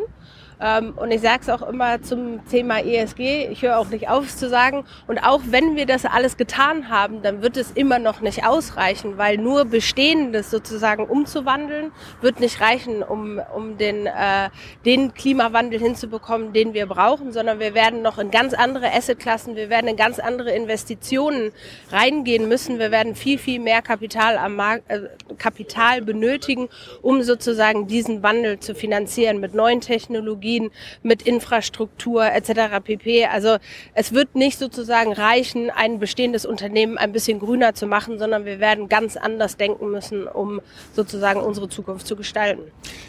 und 0.96 1.10
ich 1.10 1.20
sage 1.20 1.40
es 1.42 1.50
auch 1.50 1.60
immer 1.68 2.00
zum 2.00 2.40
Thema 2.48 2.78
ESG, 2.78 3.48
ich 3.50 3.60
höre 3.60 3.76
auch 3.78 3.88
nicht 3.88 4.08
auf 4.08 4.24
es 4.24 4.38
zu 4.38 4.48
sagen. 4.48 4.84
Und 5.06 5.18
auch 5.18 5.42
wenn 5.50 5.76
wir 5.76 5.84
das 5.84 6.06
alles 6.06 6.38
getan 6.38 6.88
haben, 6.88 7.20
dann 7.20 7.42
wird 7.42 7.58
es 7.58 7.70
immer 7.72 7.98
noch 7.98 8.22
nicht 8.22 8.46
ausreichen, 8.46 9.18
weil 9.18 9.36
nur 9.36 9.66
Bestehendes 9.66 10.50
sozusagen 10.50 11.04
umzuwandeln, 11.04 11.92
wird 12.22 12.40
nicht 12.40 12.62
reichen, 12.62 13.02
um, 13.02 13.42
um 13.54 13.76
den, 13.76 14.06
äh, 14.06 14.48
den 14.86 15.12
Klimawandel 15.12 15.78
hinzubekommen, 15.78 16.54
den 16.54 16.72
wir 16.72 16.86
brauchen, 16.86 17.32
sondern 17.32 17.58
wir 17.58 17.74
werden 17.74 18.00
noch 18.00 18.18
in 18.18 18.30
ganz 18.30 18.54
andere 18.54 18.90
Assetklassen, 18.90 19.56
wir 19.56 19.68
werden 19.68 19.88
in 19.88 19.96
ganz 19.96 20.18
andere 20.18 20.50
Investitionen 20.52 21.52
reingehen 21.90 22.48
müssen. 22.48 22.78
Wir 22.78 22.90
werden 22.90 23.14
viel, 23.14 23.36
viel 23.36 23.60
mehr 23.60 23.82
Kapital 23.82 24.38
am 24.38 24.56
Markt, 24.56 24.90
äh, 24.90 25.02
Kapital 25.36 26.00
benötigen, 26.00 26.70
um 27.02 27.22
sozusagen 27.22 27.86
diesen 27.86 28.22
Wandel 28.22 28.60
zu 28.60 28.74
finanzieren 28.74 29.40
mit 29.40 29.52
neuen 29.52 29.82
Technologien 29.82 30.53
Technologien, 30.54 30.70
mit 31.02 31.22
Infrastruktur 31.22 32.24
etc. 32.26 32.82
pp. 32.82 33.26
Also 33.26 33.56
es 33.94 34.12
wird 34.12 34.34
nicht 34.34 34.58
sozusagen 34.58 35.12
reichen, 35.12 35.70
ein 35.70 35.98
bestehendes 35.98 36.46
Unternehmen 36.46 36.98
ein 36.98 37.12
bisschen 37.12 37.38
grüner 37.38 37.74
zu 37.74 37.86
machen, 37.86 38.18
sondern 38.18 38.44
wir 38.44 38.60
werden 38.60 38.88
ganz 38.88 39.16
anders 39.16 39.56
denken 39.56 39.90
müssen, 39.90 40.26
um 40.26 40.60
sozusagen 40.94 41.40
unsere 41.40 41.68
Zukunft 41.68 42.06
zu 42.06 42.16
gestalten. 42.16 42.62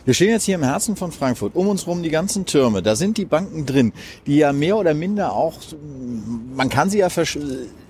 Wir 0.06 0.14
stehen 0.14 0.30
jetzt 0.30 0.46
hier 0.46 0.56
im 0.56 0.64
Herzen 0.64 0.96
von 0.96 1.12
Frankfurt, 1.12 1.56
um 1.56 1.68
uns 1.68 1.88
rum 1.88 2.04
die 2.04 2.10
ganzen 2.10 2.46
Türme. 2.46 2.82
Da 2.82 2.96
sind 2.96 3.18
die 3.18 3.26
Banken 3.26 3.66
drin, 3.66 3.94
die 4.28 4.38
ja 4.38 4.54
mehr 4.54 4.78
oder 4.78 4.94
minder 4.94 5.34
auch, 5.34 5.56
man 6.56 6.70
kann 6.70 6.90
sie 6.90 7.00
ja 7.00 7.08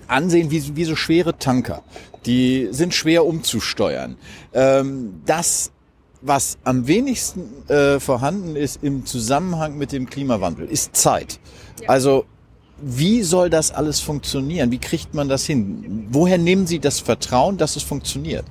ansehen 0.08 0.50
wie, 0.50 0.76
wie 0.76 0.84
so 0.84 0.96
schwere 0.96 1.38
Tanker. 1.38 1.82
Die 2.26 2.68
sind 2.70 2.94
schwer 2.94 3.24
umzusteuern. 3.24 4.16
Ähm, 4.52 5.22
das 5.26 5.70
was 6.26 6.58
am 6.64 6.86
wenigsten 6.86 7.68
äh, 7.68 8.00
vorhanden 8.00 8.56
ist 8.56 8.82
im 8.82 9.06
Zusammenhang 9.06 9.78
mit 9.78 9.92
dem 9.92 10.08
Klimawandel, 10.08 10.66
ist 10.66 10.96
Zeit. 10.96 11.38
Ja. 11.80 11.88
Also 11.90 12.24
wie 12.78 13.22
soll 13.22 13.48
das 13.48 13.70
alles 13.70 14.00
funktionieren? 14.00 14.70
Wie 14.70 14.78
kriegt 14.78 15.14
man 15.14 15.28
das 15.28 15.46
hin? 15.46 16.08
Woher 16.10 16.38
nehmen 16.38 16.66
Sie 16.66 16.78
das 16.78 17.00
Vertrauen, 17.00 17.56
dass 17.56 17.76
es 17.76 17.82
funktioniert? 17.82 18.44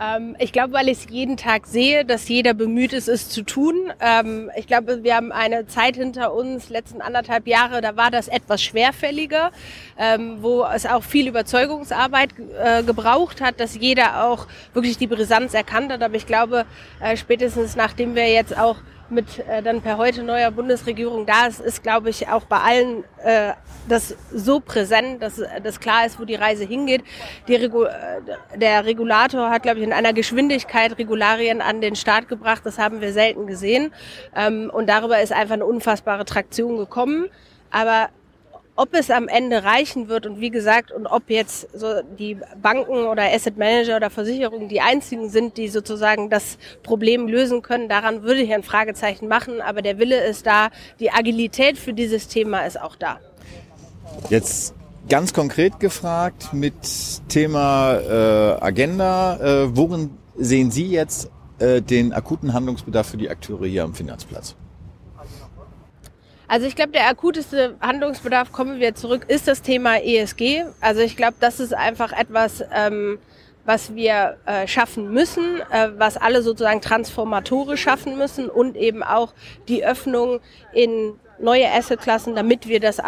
Ähm, 0.00 0.36
ich 0.38 0.52
glaube, 0.52 0.72
weil 0.72 0.88
ich 0.88 0.98
es 0.98 1.06
jeden 1.10 1.36
Tag 1.36 1.66
sehe, 1.66 2.04
dass 2.04 2.28
jeder 2.28 2.54
bemüht 2.54 2.92
ist, 2.92 3.08
es 3.08 3.28
zu 3.28 3.42
tun. 3.42 3.92
Ähm, 4.00 4.50
ich 4.56 4.66
glaube, 4.66 5.04
wir 5.04 5.14
haben 5.14 5.32
eine 5.32 5.66
Zeit 5.66 5.96
hinter 5.96 6.34
uns, 6.34 6.68
letzten 6.68 7.00
anderthalb 7.00 7.46
Jahre, 7.46 7.80
da 7.80 7.96
war 7.96 8.10
das 8.10 8.28
etwas 8.28 8.62
schwerfälliger, 8.62 9.52
ähm, 9.98 10.38
wo 10.40 10.64
es 10.64 10.86
auch 10.86 11.02
viel 11.02 11.28
Überzeugungsarbeit 11.28 12.30
äh, 12.62 12.82
gebraucht 12.82 13.40
hat, 13.40 13.60
dass 13.60 13.76
jeder 13.76 14.24
auch 14.24 14.46
wirklich 14.72 14.98
die 14.98 15.06
Brisanz 15.06 15.54
erkannt 15.54 15.92
hat. 15.92 16.02
Aber 16.02 16.14
ich 16.14 16.26
glaube, 16.26 16.66
äh, 17.00 17.16
spätestens 17.16 17.76
nachdem 17.76 18.14
wir 18.14 18.28
jetzt 18.32 18.56
auch 18.56 18.76
mit 19.10 19.38
äh, 19.48 19.62
dann 19.62 19.80
per 19.82 19.98
heute 19.98 20.22
neuer 20.22 20.50
Bundesregierung 20.50 21.26
da 21.26 21.46
ist, 21.46 21.60
ist, 21.60 21.82
glaube 21.82 22.10
ich, 22.10 22.28
auch 22.28 22.44
bei 22.44 22.58
allen 22.58 23.04
äh, 23.22 23.52
das 23.88 24.16
so 24.32 24.60
präsent, 24.60 25.22
dass 25.22 25.40
das 25.62 25.80
klar 25.80 26.06
ist, 26.06 26.18
wo 26.18 26.24
die 26.24 26.34
Reise 26.34 26.64
hingeht. 26.64 27.02
Die 27.48 27.54
Regu 27.54 27.84
äh, 27.84 27.92
der 28.56 28.84
Regulator 28.84 29.50
hat, 29.50 29.62
glaube 29.62 29.78
ich, 29.78 29.84
in 29.84 29.92
einer 29.92 30.12
Geschwindigkeit 30.12 30.98
Regularien 30.98 31.60
an 31.60 31.80
den 31.80 31.96
Start 31.96 32.28
gebracht. 32.28 32.62
Das 32.64 32.78
haben 32.78 33.00
wir 33.00 33.12
selten 33.12 33.46
gesehen. 33.46 33.92
Ähm, 34.34 34.70
und 34.72 34.88
darüber 34.88 35.20
ist 35.20 35.32
einfach 35.32 35.54
eine 35.54 35.66
unfassbare 35.66 36.24
Traktion 36.24 36.76
gekommen. 36.76 37.26
Aber 37.70 38.08
ob 38.76 38.92
es 38.94 39.10
am 39.10 39.28
Ende 39.28 39.62
reichen 39.62 40.08
wird 40.08 40.26
und 40.26 40.40
wie 40.40 40.50
gesagt, 40.50 40.90
und 40.90 41.06
ob 41.06 41.30
jetzt 41.30 41.68
so 41.78 42.02
die 42.18 42.36
Banken 42.60 43.06
oder 43.06 43.22
Asset 43.32 43.56
Manager 43.56 43.96
oder 43.96 44.10
Versicherungen 44.10 44.68
die 44.68 44.80
einzigen 44.80 45.28
sind, 45.28 45.56
die 45.56 45.68
sozusagen 45.68 46.28
das 46.28 46.58
Problem 46.82 47.28
lösen 47.28 47.62
können, 47.62 47.88
daran 47.88 48.22
würde 48.24 48.40
ich 48.40 48.52
ein 48.52 48.64
Fragezeichen 48.64 49.28
machen. 49.28 49.60
Aber 49.60 49.80
der 49.80 49.98
Wille 49.98 50.24
ist 50.24 50.46
da, 50.46 50.70
die 50.98 51.12
Agilität 51.12 51.78
für 51.78 51.92
dieses 51.92 52.26
Thema 52.26 52.66
ist 52.66 52.80
auch 52.80 52.96
da. 52.96 53.20
Jetzt 54.28 54.74
ganz 55.08 55.32
konkret 55.32 55.78
gefragt 55.78 56.52
mit 56.52 56.74
Thema 57.28 57.94
äh, 57.94 58.64
Agenda. 58.64 59.36
Äh, 59.36 59.76
worin 59.76 60.10
sehen 60.36 60.72
Sie 60.72 60.86
jetzt 60.86 61.30
äh, 61.60 61.80
den 61.80 62.12
akuten 62.12 62.52
Handlungsbedarf 62.52 63.08
für 63.08 63.16
die 63.18 63.30
Akteure 63.30 63.66
hier 63.66 63.84
am 63.84 63.94
Finanzplatz? 63.94 64.56
Also 66.46 66.66
ich 66.66 66.76
glaube, 66.76 66.92
der 66.92 67.08
akuteste 67.08 67.76
Handlungsbedarf, 67.80 68.52
kommen 68.52 68.80
wir 68.80 68.94
zurück, 68.94 69.24
ist 69.28 69.48
das 69.48 69.62
Thema 69.62 69.96
ESG. 69.96 70.64
Also 70.80 71.00
ich 71.00 71.16
glaube, 71.16 71.34
das 71.40 71.60
ist 71.60 71.74
einfach 71.74 72.12
etwas, 72.12 72.62
ähm, 72.72 73.18
was 73.64 73.94
wir 73.94 74.36
äh, 74.44 74.66
schaffen 74.66 75.12
müssen, 75.12 75.60
äh, 75.70 75.90
was 75.96 76.16
alle 76.16 76.42
sozusagen 76.42 76.80
transformatorisch 76.80 77.82
schaffen 77.82 78.18
müssen 78.18 78.50
und 78.50 78.76
eben 78.76 79.02
auch 79.02 79.32
die 79.68 79.84
Öffnung 79.84 80.40
in 80.72 81.14
neue 81.38 81.70
Assetklassen, 81.70 82.34
damit 82.34 82.68
wir 82.68 82.80
das 82.80 83.00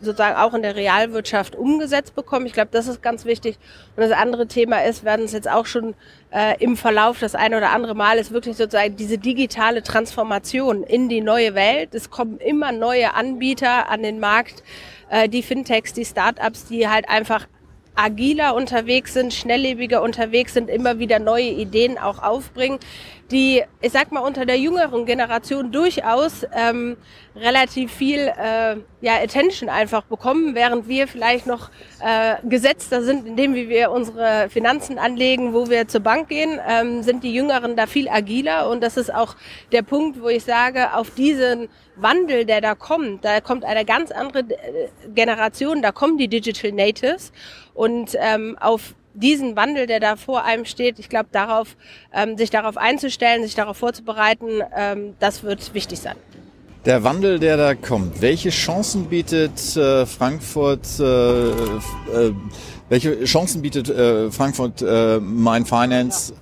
sozusagen 0.00 0.36
auch 0.36 0.54
in 0.54 0.62
der 0.62 0.76
Realwirtschaft 0.76 1.56
umgesetzt 1.56 2.14
bekommen. 2.14 2.46
Ich 2.46 2.52
glaube, 2.52 2.70
das 2.72 2.86
ist 2.86 3.02
ganz 3.02 3.24
wichtig. 3.24 3.58
Und 3.96 4.02
das 4.02 4.12
andere 4.12 4.46
Thema 4.46 4.84
ist, 4.84 5.04
werden 5.04 5.24
es 5.24 5.32
jetzt 5.32 5.50
auch 5.50 5.66
schon 5.66 5.94
äh, 6.30 6.62
im 6.62 6.76
Verlauf 6.76 7.18
das 7.18 7.34
eine 7.34 7.56
oder 7.56 7.70
andere 7.70 7.94
Mal, 7.94 8.18
ist 8.18 8.32
wirklich 8.32 8.56
sozusagen 8.56 8.96
diese 8.96 9.18
digitale 9.18 9.82
Transformation 9.82 10.82
in 10.82 11.08
die 11.08 11.20
neue 11.20 11.54
Welt. 11.54 11.94
Es 11.94 12.10
kommen 12.10 12.38
immer 12.38 12.72
neue 12.72 13.14
Anbieter 13.14 13.88
an 13.88 14.02
den 14.02 14.20
Markt, 14.20 14.62
äh, 15.10 15.28
die 15.28 15.42
Fintechs, 15.42 15.92
die 15.92 16.04
Startups, 16.04 16.66
die 16.66 16.88
halt 16.88 17.08
einfach 17.08 17.46
agiler 17.94 18.54
unterwegs 18.54 19.12
sind, 19.12 19.34
schnelllebiger 19.34 20.02
unterwegs 20.02 20.54
sind, 20.54 20.70
immer 20.70 20.98
wieder 20.98 21.18
neue 21.18 21.50
Ideen 21.50 21.98
auch 21.98 22.22
aufbringen, 22.22 22.78
die, 23.30 23.62
ich 23.80 23.92
sag 23.92 24.12
mal, 24.12 24.20
unter 24.20 24.44
der 24.44 24.58
jüngeren 24.58 25.06
Generation 25.06 25.70
durchaus 25.70 26.44
ähm, 26.52 26.96
relativ 27.36 27.92
viel 27.92 28.18
äh, 28.18 28.76
ja, 29.00 29.14
Attention 29.22 29.68
einfach 29.68 30.02
bekommen, 30.02 30.54
während 30.54 30.88
wir 30.88 31.06
vielleicht 31.06 31.46
noch 31.46 31.70
äh, 32.00 32.36
gesetzter 32.48 33.02
sind, 33.02 33.26
indem 33.26 33.54
wir 33.54 33.90
unsere 33.90 34.48
Finanzen 34.50 34.98
anlegen, 34.98 35.54
wo 35.54 35.70
wir 35.70 35.86
zur 35.86 36.00
Bank 36.00 36.28
gehen, 36.28 36.58
ähm, 36.68 37.02
sind 37.02 37.22
die 37.22 37.32
Jüngeren 37.32 37.76
da 37.76 37.86
viel 37.86 38.08
agiler. 38.08 38.68
Und 38.68 38.82
das 38.82 38.96
ist 38.96 39.14
auch 39.14 39.36
der 39.72 39.82
Punkt, 39.82 40.20
wo 40.20 40.28
ich 40.28 40.44
sage, 40.44 40.94
auf 40.94 41.10
diesen 41.10 41.68
Wandel, 41.96 42.44
der 42.44 42.60
da 42.60 42.74
kommt, 42.74 43.24
da 43.24 43.40
kommt 43.40 43.64
eine 43.64 43.84
ganz 43.84 44.10
andere 44.10 44.40
äh, 44.40 44.88
Generation, 45.14 45.82
da 45.82 45.92
kommen 45.92 46.18
die 46.18 46.28
Digital 46.28 46.72
Natives. 46.72 47.32
Und 47.74 48.16
ähm, 48.20 48.58
auf 48.60 48.94
diesen 49.20 49.56
Wandel, 49.56 49.86
der 49.86 50.00
da 50.00 50.16
vor 50.16 50.44
einem 50.44 50.64
steht, 50.64 50.98
ich 50.98 51.08
glaube, 51.08 51.28
darauf, 51.32 51.76
ähm, 52.12 52.36
sich 52.36 52.50
darauf 52.50 52.76
einzustellen, 52.76 53.42
sich 53.42 53.54
darauf 53.54 53.76
vorzubereiten, 53.76 54.62
ähm, 54.76 55.14
das 55.20 55.42
wird 55.42 55.74
wichtig 55.74 56.00
sein. 56.00 56.16
Der 56.86 57.04
Wandel, 57.04 57.38
der 57.38 57.58
da 57.58 57.74
kommt, 57.74 58.22
welche 58.22 58.48
Chancen 58.48 59.06
bietet 59.06 59.76
äh, 59.76 60.06
Frankfurt, 60.06 60.98
äh, 60.98 61.50
äh, 61.50 62.32
welche 62.88 63.24
Chancen 63.24 63.60
bietet 63.60 63.90
äh, 63.90 64.30
Frankfurt 64.30 64.80
äh, 64.80 65.20
Mein 65.20 65.66
Finance 65.66 66.32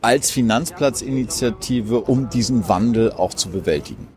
als 0.00 0.32
Finanzplatzinitiative, 0.32 2.00
um 2.00 2.28
diesen 2.28 2.68
Wandel 2.68 3.12
auch 3.12 3.34
zu 3.34 3.50
bewältigen? 3.50 4.08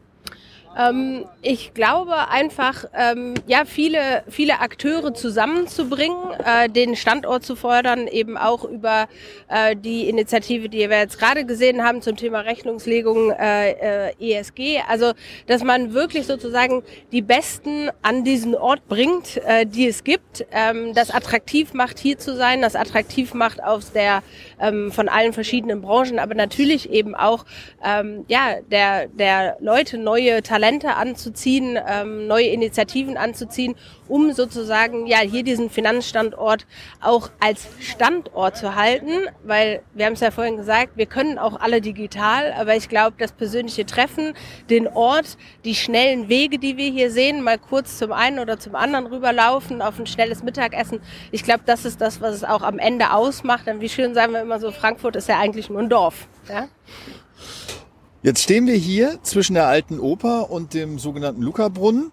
Ähm, 0.78 1.26
ich 1.42 1.74
glaube 1.74 2.30
einfach, 2.30 2.86
ähm, 2.94 3.34
ja, 3.48 3.66
viele, 3.66 4.24
viele 4.30 4.60
Akteure 4.60 5.14
zusammenzubringen, 5.14 6.18
äh, 6.46 6.70
den 6.70 6.96
Standort 6.96 7.44
zu 7.44 7.56
fördern, 7.56 8.08
eben 8.08 8.38
auch 8.38 8.64
über 8.64 9.08
äh, 9.50 9.76
die 9.76 10.08
Initiative, 10.08 10.70
die 10.70 10.90
wir 10.90 11.00
jetzt 11.00 11.20
gerade 11.20 11.46
gesehen 11.46 11.84
haben 11.84 12.02
zum 12.02 12.16
Thema 12.16 12.42
Rechnungslegung 12.42 13.32
äh, 13.32 14.10
äh 14.10 14.12
ESG. 14.20 14.82
Also, 14.88 15.14
dass 15.48 15.64
man 15.64 15.94
wirklich 15.94 16.26
sozusagen 16.26 16.84
die 17.12 17.22
Besten 17.22 17.90
an 18.02 18.24
diesen 18.24 18.56
Ort 18.56 18.88
bringt, 18.88 19.38
äh, 19.46 19.66
die 19.66 19.88
es 19.88 20.04
gibt, 20.04 20.46
ähm, 20.52 20.94
das 20.94 21.12
attraktiv 21.12 21.74
macht, 21.74 22.00
hier 22.00 22.18
zu 22.18 22.36
sein, 22.36 22.62
das 22.62 22.76
attraktiv 22.76 23.34
macht 23.34 23.62
aus 23.64 23.92
der 23.92 24.24
ähm, 24.62 24.92
von 24.92 25.10
allen 25.10 25.34
verschiedenen 25.34 25.82
Branchen, 25.82 26.20
aber 26.20 26.36
natürlich 26.36 26.90
eben 26.90 27.16
auch 27.16 27.46
ähm, 27.84 28.26
ja 28.28 28.56
der 28.72 29.08
der 29.08 29.58
Leute 29.60 29.98
neue 29.98 30.42
Talente 30.42 30.96
anzuziehen, 30.96 31.78
ähm, 31.88 32.28
neue 32.28 32.48
Initiativen 32.48 33.18
anzuziehen, 33.18 33.76
um 34.08 34.32
sozusagen 34.34 35.08
ja 35.08 35.20
hier 35.20 35.44
diesen 35.44 35.70
Finanzstandort 35.70 36.66
auch 37.02 37.30
als 37.40 37.68
Standort 37.80 38.58
zu 38.58 38.76
halten, 38.76 39.12
weil 39.44 39.82
wir 39.94 40.06
haben 40.06 40.14
es 40.14 40.20
ja 40.20 40.32
vorhin 40.32 40.58
gesagt, 40.58 40.98
wir 40.98 41.06
können 41.06 41.38
auch 41.38 41.60
alle 41.60 41.82
digital, 41.82 42.54
aber 42.54 42.76
ich 42.76 42.90
glaube, 42.90 43.16
das 43.18 43.32
persönliche 43.32 43.86
Treffen, 43.86 44.34
den 44.70 44.88
Ort, 44.88 45.38
die 45.66 45.76
schnellen 45.76 46.30
Wege, 46.30 46.60
die 46.60 46.78
wir 46.78 46.90
hier 46.92 47.12
sehen, 47.12 47.42
mal 47.42 47.58
kurz 47.58 47.98
zum 47.98 48.12
einen 48.12 48.40
oder 48.40 48.60
zum 48.60 48.76
anderen 48.76 49.08
rüberlaufen, 49.08 49.82
auf 49.82 50.00
ein 50.00 50.08
schnelles 50.08 50.44
Mittagessen, 50.44 51.00
ich 51.32 51.44
glaube, 51.44 51.64
das 51.66 51.86
ist 51.86 52.02
das, 52.02 52.22
was 52.22 52.36
es 52.36 52.44
auch 52.44 52.62
am 52.62 52.80
Ende 52.80 53.12
ausmacht. 53.14 53.68
Denn 53.68 53.82
wie 53.82 53.90
schön 53.90 54.14
sagen 54.14 54.34
wir 54.34 54.42
immer 54.42 54.51
so, 54.60 54.72
Frankfurt 54.72 55.16
ist 55.16 55.28
ja 55.28 55.40
eigentlich 55.40 55.70
nur 55.70 55.80
ein 55.80 55.90
Dorf. 55.90 56.28
Ja? 56.50 56.68
Jetzt 58.24 58.44
stehen 58.44 58.68
wir 58.68 58.76
hier 58.76 59.18
zwischen 59.24 59.56
der 59.56 59.68
alten 59.68 60.00
Oper 60.00 60.52
und 60.52 60.74
dem 60.74 61.00
sogenannten 61.00 61.42
Luca-Brunnen. 61.42 62.12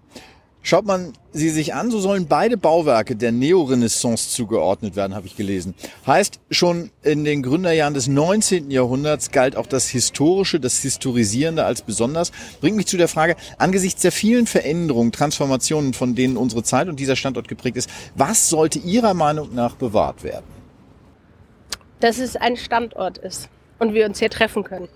Schaut 0.63 0.85
man 0.85 1.13
sie 1.33 1.51
sich 1.51 1.75
an, 1.75 1.91
so 1.91 2.01
sollen 2.01 2.27
beide 2.27 2.57
Bauwerke 2.57 3.15
der 3.17 3.33
Neorenaissance 3.33 4.31
zugeordnet 4.31 4.97
werden, 4.97 5.15
habe 5.15 5.27
ich 5.27 5.37
gelesen. 5.37 5.75
Heißt, 6.07 6.41
schon 6.51 6.91
in 7.03 7.25
den 7.25 7.43
Gründerjahren 7.43 7.95
des 7.95 8.09
19. 8.09 8.71
Jahrhunderts 8.71 9.31
galt 9.31 9.57
auch 9.57 9.67
das 9.67 9.89
Historische, 9.89 10.61
das 10.61 10.79
Historisierende 10.81 11.65
als 11.65 11.83
besonders. 11.83 12.33
Bringt 12.61 12.77
mich 12.77 12.87
zu 12.87 12.97
der 12.97 13.09
Frage, 13.09 13.37
angesichts 13.57 14.03
der 14.03 14.13
vielen 14.13 14.47
Veränderungen, 14.47 15.13
Transformationen, 15.13 15.95
von 15.95 16.15
denen 16.15 16.37
unsere 16.37 16.63
Zeit 16.63 16.89
und 16.89 17.01
dieser 17.01 17.17
Standort 17.17 17.49
geprägt 17.49 17.77
ist, 17.77 17.89
was 18.15 18.49
sollte 18.51 18.79
Ihrer 18.79 19.15
Meinung 19.15 19.55
nach 19.55 19.75
bewahrt 19.77 20.23
werden? 20.23 20.58
Dass 22.01 22.19
es 22.19 22.37
ein 22.37 22.57
Standort 22.57 23.19
ist 23.19 23.49
und 23.79 23.95
wir 23.95 24.07
uns 24.07 24.19
hier 24.19 24.31
treffen 24.31 24.65
können. 24.65 24.89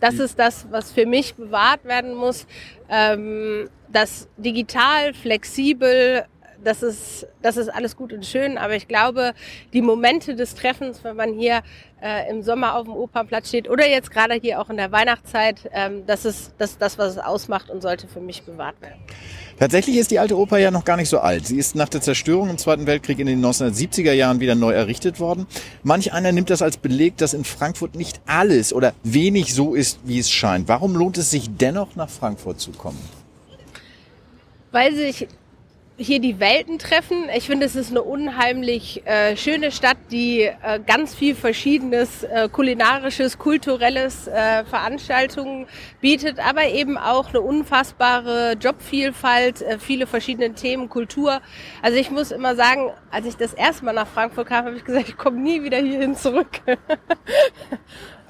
Das 0.00 0.14
ist 0.14 0.38
das, 0.38 0.66
was 0.70 0.92
für 0.92 1.04
mich 1.04 1.34
bewahrt 1.34 1.84
werden 1.84 2.14
muss. 2.14 2.46
Ähm, 2.88 3.68
das 3.88 4.28
digital, 4.38 5.12
flexibel, 5.12 6.24
das 6.64 6.82
ist, 6.82 7.26
das 7.42 7.56
ist 7.56 7.68
alles 7.68 7.96
gut 7.96 8.12
und 8.12 8.24
schön, 8.24 8.58
aber 8.58 8.74
ich 8.74 8.88
glaube, 8.88 9.32
die 9.72 9.82
Momente 9.82 10.34
des 10.34 10.54
Treffens, 10.54 11.02
wenn 11.04 11.16
man 11.16 11.34
hier 11.34 11.62
äh, 12.02 12.30
im 12.30 12.42
Sommer 12.42 12.74
auf 12.76 12.84
dem 12.84 12.94
Opernplatz 12.94 13.48
steht 13.48 13.68
oder 13.68 13.86
jetzt 13.86 14.10
gerade 14.10 14.34
hier 14.34 14.60
auch 14.60 14.70
in 14.70 14.76
der 14.76 14.92
Weihnachtszeit, 14.92 15.70
ähm, 15.72 16.04
das 16.06 16.24
ist 16.24 16.52
das, 16.58 16.78
das, 16.78 16.98
was 16.98 17.12
es 17.12 17.18
ausmacht 17.18 17.70
und 17.70 17.82
sollte 17.82 18.08
für 18.08 18.20
mich 18.20 18.42
bewahrt 18.42 18.80
werden. 18.80 19.00
Tatsächlich 19.58 19.98
ist 19.98 20.10
die 20.10 20.18
alte 20.18 20.38
Oper 20.38 20.56
ja 20.58 20.70
noch 20.70 20.86
gar 20.86 20.96
nicht 20.96 21.10
so 21.10 21.18
alt. 21.18 21.46
Sie 21.46 21.58
ist 21.58 21.74
nach 21.74 21.90
der 21.90 22.00
Zerstörung 22.00 22.48
im 22.48 22.56
Zweiten 22.56 22.86
Weltkrieg 22.86 23.18
in 23.18 23.26
den 23.26 23.44
1970er 23.44 24.12
Jahren 24.12 24.40
wieder 24.40 24.54
neu 24.54 24.72
errichtet 24.72 25.20
worden. 25.20 25.46
Manch 25.82 26.14
einer 26.14 26.32
nimmt 26.32 26.48
das 26.48 26.62
als 26.62 26.78
Beleg, 26.78 27.18
dass 27.18 27.34
in 27.34 27.44
Frankfurt 27.44 27.94
nicht 27.94 28.20
alles 28.26 28.72
oder 28.72 28.94
wenig 29.02 29.54
so 29.54 29.74
ist, 29.74 30.00
wie 30.04 30.18
es 30.18 30.30
scheint. 30.30 30.68
Warum 30.68 30.96
lohnt 30.96 31.18
es 31.18 31.30
sich 31.30 31.54
dennoch 31.58 31.94
nach 31.94 32.08
Frankfurt 32.08 32.58
zu 32.58 32.70
kommen? 32.70 32.98
Weil 34.72 34.94
sich 34.94 35.28
hier 36.00 36.18
die 36.18 36.40
Welten 36.40 36.78
treffen. 36.78 37.28
Ich 37.36 37.46
finde, 37.46 37.66
es 37.66 37.76
ist 37.76 37.90
eine 37.90 38.02
unheimlich 38.02 39.06
äh, 39.06 39.36
schöne 39.36 39.70
Stadt, 39.70 39.98
die 40.10 40.40
äh, 40.40 40.80
ganz 40.86 41.14
viel 41.14 41.34
verschiedenes 41.34 42.24
äh, 42.24 42.48
kulinarisches, 42.48 43.38
kulturelles 43.38 44.26
äh, 44.26 44.64
Veranstaltungen 44.64 45.66
bietet, 46.00 46.38
aber 46.38 46.64
eben 46.68 46.96
auch 46.96 47.28
eine 47.28 47.42
unfassbare 47.42 48.56
Jobvielfalt, 48.58 49.60
äh, 49.60 49.78
viele 49.78 50.06
verschiedene 50.06 50.54
Themen, 50.54 50.88
Kultur. 50.88 51.42
Also 51.82 51.98
ich 51.98 52.10
muss 52.10 52.30
immer 52.30 52.56
sagen, 52.56 52.90
als 53.10 53.26
ich 53.26 53.36
das 53.36 53.52
erste 53.52 53.84
Mal 53.84 53.92
nach 53.92 54.08
Frankfurt 54.08 54.48
kam, 54.48 54.64
habe 54.64 54.76
ich 54.76 54.84
gesagt, 54.84 55.08
ich 55.08 55.18
komme 55.18 55.38
nie 55.38 55.62
wieder 55.62 55.78
hierhin 55.78 56.16
zurück. 56.16 56.48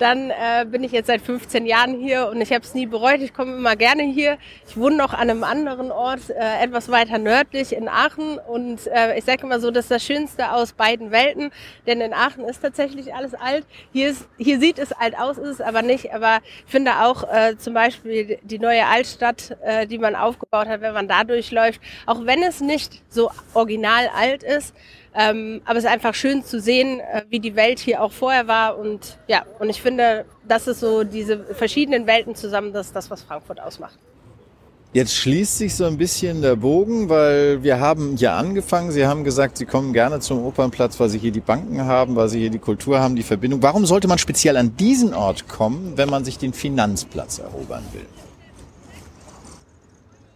Dann 0.01 0.31
äh, 0.31 0.65
bin 0.65 0.83
ich 0.83 0.93
jetzt 0.93 1.09
seit 1.09 1.21
15 1.21 1.67
Jahren 1.67 1.95
hier 2.01 2.31
und 2.31 2.41
ich 2.41 2.53
habe 2.55 2.65
es 2.65 2.73
nie 2.73 2.87
bereut. 2.87 3.21
Ich 3.21 3.35
komme 3.35 3.55
immer 3.55 3.77
gerne 3.77 4.03
hier. 4.03 4.39
Ich 4.67 4.79
wohne 4.79 4.97
noch 4.97 5.13
an 5.13 5.29
einem 5.29 5.45
anderen 5.45 5.93
Ort, 5.93 6.31
äh, 6.31 6.65
etwas 6.65 6.91
weiter 6.91 7.19
nördlich 7.19 7.60
in 7.73 7.89
Aachen. 7.89 8.39
Und 8.39 8.87
äh, 8.87 9.19
ich 9.19 9.25
sage 9.25 9.43
immer 9.43 9.61
so, 9.61 9.71
das 9.71 9.85
ist 9.85 9.91
das 9.91 10.05
Schönste 10.05 10.53
aus 10.53 10.73
beiden 10.73 11.11
Welten. 11.11 11.51
Denn 11.87 12.01
in 12.01 12.13
Aachen 12.13 12.45
ist 12.45 12.61
tatsächlich 12.61 13.15
alles 13.15 13.35
alt. 13.35 13.65
Hier, 13.93 14.11
ist, 14.11 14.29
hier 14.39 14.59
sieht 14.59 14.79
es 14.79 14.93
alt 14.93 15.19
aus, 15.19 15.39
ist 15.39 15.49
es 15.49 15.61
aber 15.61 15.83
nicht. 15.83 16.13
Aber 16.13 16.41
ich 16.67 16.73
finde 16.73 17.03
auch 17.03 17.25
äh, 17.33 17.57
zum 17.57 17.75
Beispiel 17.75 18.39
die 18.43 18.59
neue 18.59 18.87
Altstadt, 18.87 19.57
äh, 19.63 19.87
die 19.87 19.99
man 19.99 20.17
aufgebaut 20.17 20.67
hat, 20.67 20.81
wenn 20.81 20.95
man 20.95 21.09
da 21.09 21.25
durchläuft, 21.25 21.81
auch 22.07 22.27
wenn 22.27 22.43
es 22.43 22.61
nicht 22.61 23.03
so 23.09 23.31
original 23.55 24.09
alt 24.15 24.43
ist, 24.43 24.75
ähm, 25.15 25.61
aber 25.65 25.79
es 25.79 25.85
ist 25.85 25.91
einfach 25.91 26.15
schön 26.15 26.45
zu 26.45 26.61
sehen, 26.61 27.01
äh, 27.01 27.25
wie 27.29 27.41
die 27.41 27.57
Welt 27.57 27.81
hier 27.81 28.03
auch 28.03 28.13
vorher 28.13 28.47
war. 28.47 28.79
Und 28.79 29.19
ja, 29.27 29.45
und 29.59 29.69
ich 29.69 29.83
finde, 29.83 30.25
das 30.47 30.67
ist 30.69 30.81
so 30.81 31.05
diese 31.05 31.45
verschiedenen 31.55 32.07
Welten 32.07 32.35
zusammen, 32.35 32.73
das 32.73 32.89
ist 32.89 32.97
das, 32.97 33.11
was 33.11 33.23
Frankfurt 33.23 33.61
ausmacht. 33.61 33.99
Jetzt 34.93 35.15
schließt 35.15 35.59
sich 35.59 35.77
so 35.77 35.85
ein 35.85 35.99
bisschen 35.99 36.43
der 36.43 36.57
Bogen, 36.57 37.09
weil 37.09 37.63
wir 37.63 37.79
haben 37.79 38.17
hier 38.17 38.33
angefangen. 38.33 38.91
Sie 38.91 39.07
haben 39.07 39.23
gesagt, 39.23 39.57
Sie 39.57 39.65
kommen 39.65 39.93
gerne 39.93 40.19
zum 40.19 40.45
Opernplatz, 40.45 40.99
weil 40.99 41.09
Sie 41.09 41.19
hier 41.19 41.31
die 41.31 41.39
Banken 41.39 41.85
haben, 41.85 42.17
weil 42.17 42.29
Sie 42.29 42.41
hier 42.41 42.51
die 42.51 42.59
Kultur 42.59 42.99
haben, 42.99 43.15
die 43.15 43.23
Verbindung. 43.23 43.63
Warum 43.63 43.87
sollte 43.87 44.09
man 44.09 44.19
speziell 44.19 44.57
an 44.57 44.77
diesen 44.77 45.15
Ort 45.15 45.47
kommen, 45.47 45.93
wenn 45.95 46.11
man 46.11 46.25
sich 46.25 46.39
den 46.39 46.53
Finanzplatz 46.53 47.39
erobern 47.39 47.85
will? 47.93 48.05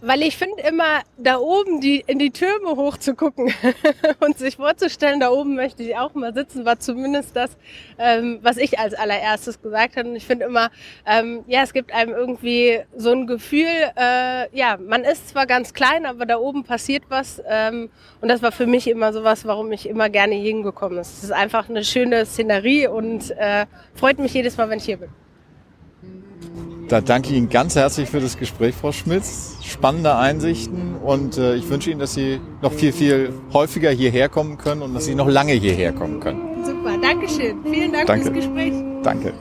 Weil 0.06 0.20
ich 0.20 0.36
finde 0.36 0.62
immer, 0.68 1.00
da 1.16 1.38
oben 1.38 1.80
die, 1.80 2.04
in 2.06 2.18
die 2.18 2.30
Türme 2.30 2.76
hoch 2.76 2.98
zu 2.98 3.14
gucken 3.14 3.54
und 4.20 4.36
sich 4.36 4.56
vorzustellen, 4.56 5.18
da 5.18 5.30
oben 5.30 5.54
möchte 5.54 5.82
ich 5.82 5.96
auch 5.96 6.12
mal 6.12 6.34
sitzen, 6.34 6.66
war 6.66 6.78
zumindest 6.78 7.34
das, 7.34 7.56
ähm, 7.98 8.38
was 8.42 8.58
ich 8.58 8.78
als 8.78 8.92
allererstes 8.92 9.62
gesagt 9.62 9.96
habe. 9.96 10.10
Und 10.10 10.16
ich 10.16 10.26
finde 10.26 10.44
immer, 10.44 10.70
ähm, 11.06 11.42
ja, 11.46 11.62
es 11.62 11.72
gibt 11.72 11.94
einem 11.94 12.12
irgendwie 12.12 12.80
so 12.94 13.12
ein 13.12 13.26
Gefühl, 13.26 13.64
äh, 13.96 14.54
ja, 14.54 14.76
man 14.76 15.04
ist 15.04 15.30
zwar 15.30 15.46
ganz 15.46 15.72
klein, 15.72 16.04
aber 16.04 16.26
da 16.26 16.36
oben 16.36 16.64
passiert 16.64 17.04
was. 17.08 17.42
Ähm, 17.48 17.88
und 18.20 18.28
das 18.28 18.42
war 18.42 18.52
für 18.52 18.66
mich 18.66 18.86
immer 18.88 19.10
sowas, 19.14 19.46
warum 19.46 19.72
ich 19.72 19.88
immer 19.88 20.10
gerne 20.10 20.34
hier 20.34 20.52
hingekommen 20.52 20.96
bin. 20.96 21.00
Es 21.00 21.24
ist 21.24 21.32
einfach 21.32 21.70
eine 21.70 21.82
schöne 21.82 22.26
Szenerie 22.26 22.88
und 22.88 23.30
äh, 23.30 23.64
freut 23.94 24.18
mich 24.18 24.34
jedes 24.34 24.58
Mal, 24.58 24.68
wenn 24.68 24.80
ich 24.80 24.84
hier 24.84 24.98
bin. 24.98 26.73
Da 26.88 27.00
danke 27.00 27.30
ich 27.30 27.36
Ihnen 27.36 27.48
ganz 27.48 27.76
herzlich 27.76 28.10
für 28.10 28.20
das 28.20 28.38
Gespräch, 28.38 28.74
Frau 28.74 28.92
Schmitz. 28.92 29.56
Spannende 29.62 30.16
Einsichten 30.16 30.96
und 30.96 31.38
äh, 31.38 31.56
ich 31.56 31.68
wünsche 31.68 31.90
Ihnen, 31.90 32.00
dass 32.00 32.14
Sie 32.14 32.40
noch 32.60 32.72
viel, 32.72 32.92
viel 32.92 33.32
häufiger 33.52 33.90
hierher 33.90 34.28
kommen 34.28 34.58
können 34.58 34.82
und 34.82 34.94
dass 34.94 35.06
Sie 35.06 35.14
noch 35.14 35.28
lange 35.28 35.52
hierher 35.52 35.92
kommen 35.92 36.20
können. 36.20 36.64
Super, 36.64 36.98
Dankeschön. 37.00 37.56
Vielen 37.64 37.92
Dank 37.92 38.06
Danke. 38.06 38.24
fürs 38.24 38.34
Gespräch. 38.34 38.72
Danke. 39.02 39.32